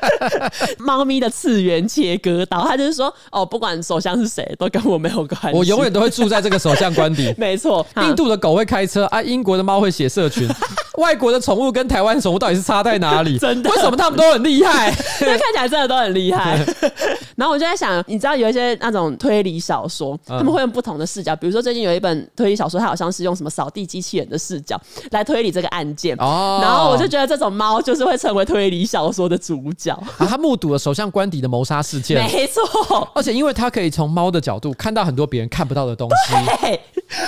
[0.80, 7.33] 猫咪的次元切割刀，他就是说哦，不管首相是谁，都跟我没有关系，我永远都会住在这个首相官邸。
[7.36, 10.48] 没错， 印度的狗会开车啊，英国的猫会写社群，
[10.98, 13.36] 外国的宠物跟台湾宠物到底是差在哪里？
[13.40, 13.70] 真的？
[13.70, 14.88] 为什么他们都很厉害？
[15.20, 16.58] 因为看起来真的都很厉害。
[17.36, 24.80] 然后我就在想，你知道有一些那种推理小说，他们会用不同的视角，比如说最近有一本推理小说，它好像是用什么扫地机器人的视角
[25.10, 26.16] 来推理这个案件。
[26.18, 29.92] 哦，然后我就觉得这种猫就是会成为推理小说的主角。
[30.18, 33.08] 啊，他目睹了首相官邸的谋杀事件，没错。
[33.14, 36.34] 而且因为他可以从猫的角度看到很多别人看不到的东西。
[36.60, 36.80] 对，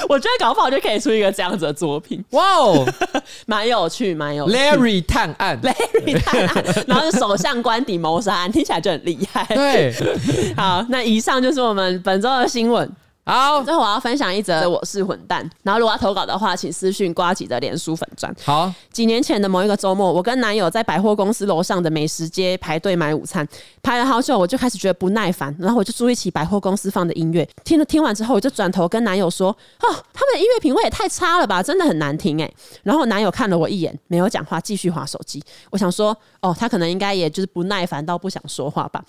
[0.08, 2.24] 我觉得搞不好就可以出一个这样子的作品。
[2.30, 2.86] 哇哦，
[3.46, 4.56] 蛮有趣，蛮有趣。
[4.56, 9.44] Larry 探案，Larry 探案，然后是首相官邸谋杀案，听起来就很厉害。
[9.46, 9.92] 对，
[10.56, 12.90] 好，那以上就是我们本周的新闻。
[13.28, 15.40] 好，最后我要分享一则我是混蛋。
[15.64, 18.32] 然后如果要投稿的话，请私讯瓜吉的脸书粉专。
[18.44, 23.44] 好，几年前的某一个周末，我跟男友在百货公司楼上的美食街排队买午餐，
[23.82, 29.48] 排了好久，我就开始觉得不耐烦，然后我就注意起百货公司放的音乐，听了听完之后，我就转头跟男友说
[29.82, 32.48] ：“哦，他们的音乐品味也太差了吧，真的很难听哎。”
[32.84, 35.42] 然后男友看了我一眼，没有讲话，继续划手机。
[35.70, 39.02] 我想说，哦，他可能应该也就是不耐烦到不想说话吧。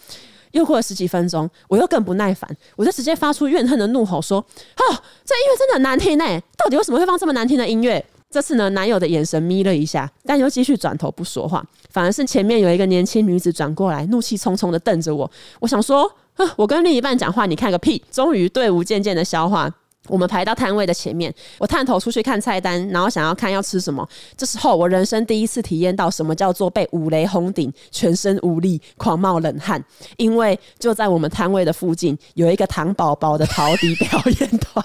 [0.57, 4.83] 又过了十几分钟，我又更不耐烦，我就直接发出怨恨的怒吼说：“哦，
[5.23, 6.25] 这音乐真的很难听呢！
[6.57, 15.31] 到底为什么会放这么难听的音乐？”这次呢，男友的眼神眯了一下，但又继续转头不说话，反而是前面有一个年轻女子转过来，怒气冲冲的瞪着我。
[15.61, 16.11] 我想说，
[16.57, 18.03] 我跟另一半讲话，你看个屁！
[18.11, 19.73] 终于队伍渐渐的消化。
[20.07, 24.07] 我们排到摊位的前面，我探头出去看菜单，然后想要看要吃什么。
[24.35, 29.83] 这时候，我人生第一次体验到什么叫做被五雷轰顶，全身无力，狂冒冷汗。
[30.17, 34.83] 因为就在我们摊位的附近，有一个糖宝宝的陶笛表演团。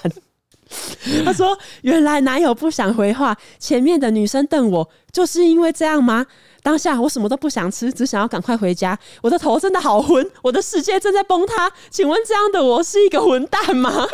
[1.24, 6.26] 他说：“原来男友不想回话，前面的女生瞪我，就是因为这样吗？”
[6.64, 8.96] 当下我什么都不想吃，只想要赶快回家。
[9.20, 11.68] 我的头真的好昏，我的世界正在崩塌。
[11.90, 14.06] 请问这样的我是一个混蛋吗？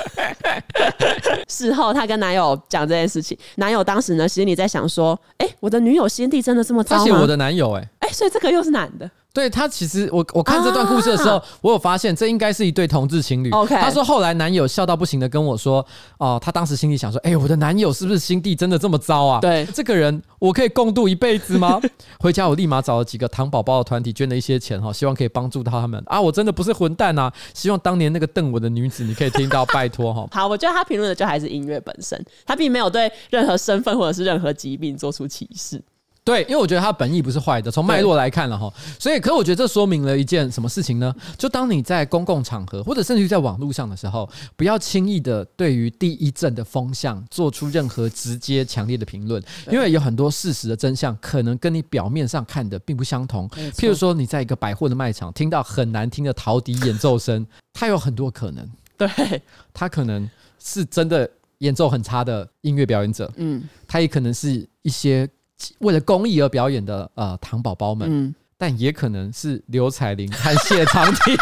[1.47, 9.11] 事后她跟男友讲这件事情，男友当时呢心里在想说：“哎、欸，我的女友心地真的这么糟吗？”而且我的男友、欸，哎，哎，所以这个又是男的。
[9.33, 13.51] 对他其实我我看这段故事的时候，啊、我有发现这应该是一对同志情侣。
[13.51, 15.79] OK，他说后来男友笑到不行的跟我说
[16.19, 19.39] ：“哦、呃，他当时心里想说，哎、欸，我的男友是不是心地真的这么糟啊？
[19.41, 21.81] 对，这个人我可以共度一辈子吗？”
[22.19, 26.21] 回家我立马找了几个糖宝宝的团体捐了一些钱哈，希望可以帮助到他们啊！
[26.21, 27.33] 我真的不是混蛋啊！
[27.55, 30.27] 希望当年那个瞪我的女子，你可以听到，拜托哈。
[30.33, 35.81] 好，我觉得他评论的就还是音乐本身，他并没有对任何身份或者是任何疾病做出歧视。
[36.29, 41.15] 对，因为我觉得他本意不是坏的，从脉络来看了哈，所以，可我觉得这说明了一件什么事情呢？
[41.39, 53.49] 就当你在公共场合或者甚至于在网络上的时候，不要轻易的对于第一阵的风向做出任何直接强烈的评论，因为有很多事实的真相可能跟你表面上看的并不相同。
[53.49, 58.69] 譬如说，你在一个百货的卖场听到很难听的陶笛演奏声，它有很多可能，
[58.99, 59.41] 对，
[59.73, 60.29] 它可能
[60.63, 65.27] 是真的演奏很差的音乐表演者，嗯，它也可能是一些。
[65.79, 71.39] 为了公益而表演的呃糖宝宝们，嗯，但也可能是刘彩玲和谢长廷，有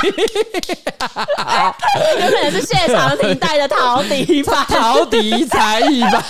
[2.31, 6.25] 可能是谢长廷带的陶笛吧， 陶笛才艺吧。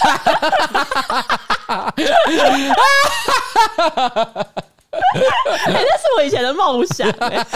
[1.68, 1.92] 哎、
[5.66, 7.46] 欸，那是我以前的梦想、欸，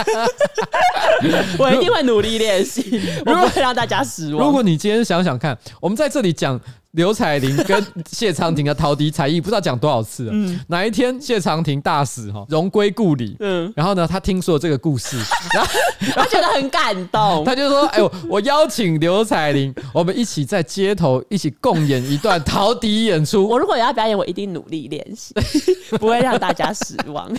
[1.59, 4.47] 我一定会努力练习，我不会让大家失望。
[4.47, 6.61] 如果你今天想想看，我们在这里讲。
[6.93, 10.33] 刘彩玲跟谢长廷的陶笛才艺，不知道讲多少次了。
[10.35, 13.37] 嗯，哪一天谢长廷大死哈，荣归故里。
[13.39, 15.17] 嗯，然后呢，他听说了这个故事，
[15.55, 15.71] 然后
[16.17, 23.47] 他觉得很感动，他就说：“哎呦，我邀请刘彩玲，我们一起在街头一起共演一段陶笛演出。
[23.49, 25.33] 我如果要表演，我一定努力练习，
[25.99, 27.31] 不会让大家失望。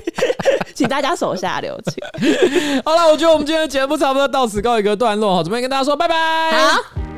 [0.74, 1.94] 请大家手下留情。
[2.84, 6.14] 好了，我觉得我们今天的节目差不多到此告一个段落哈，准备跟大家说拜拜。
[6.52, 7.11] 好。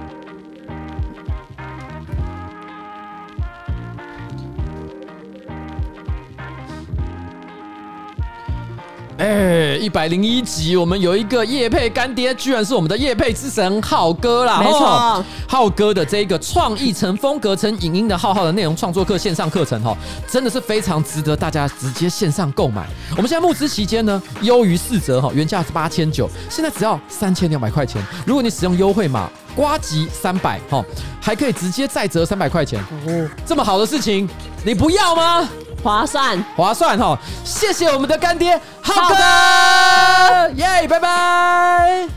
[9.16, 14.58] 哎，一百零一集，我们有一个叶配干爹，居然是我们的叶配之神浩哥啦！
[14.58, 19.96] 没错，浩哥的这个创意成风格成影音的浩浩的内容创作课线上课程哈，
[20.28, 22.88] 真的是非常值得大家直接线上购买。
[23.12, 28.02] 我们现在募资期间呢，优于四折哈，原价是八千九，现在只要三千两百块钱。
[28.26, 30.84] 如果你使用优惠码瓜吉三百哈，
[31.20, 32.82] 还可以直接再折三百块钱。
[33.06, 34.28] 哦，这么好的事情，
[34.64, 35.48] 你不要吗？
[35.84, 37.18] 划算，划算哈！
[37.44, 42.08] 谢谢我们的干爹浩哥，耶，拜拜。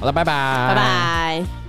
[0.00, 0.32] 好了，拜拜，
[0.68, 1.59] 拜拜。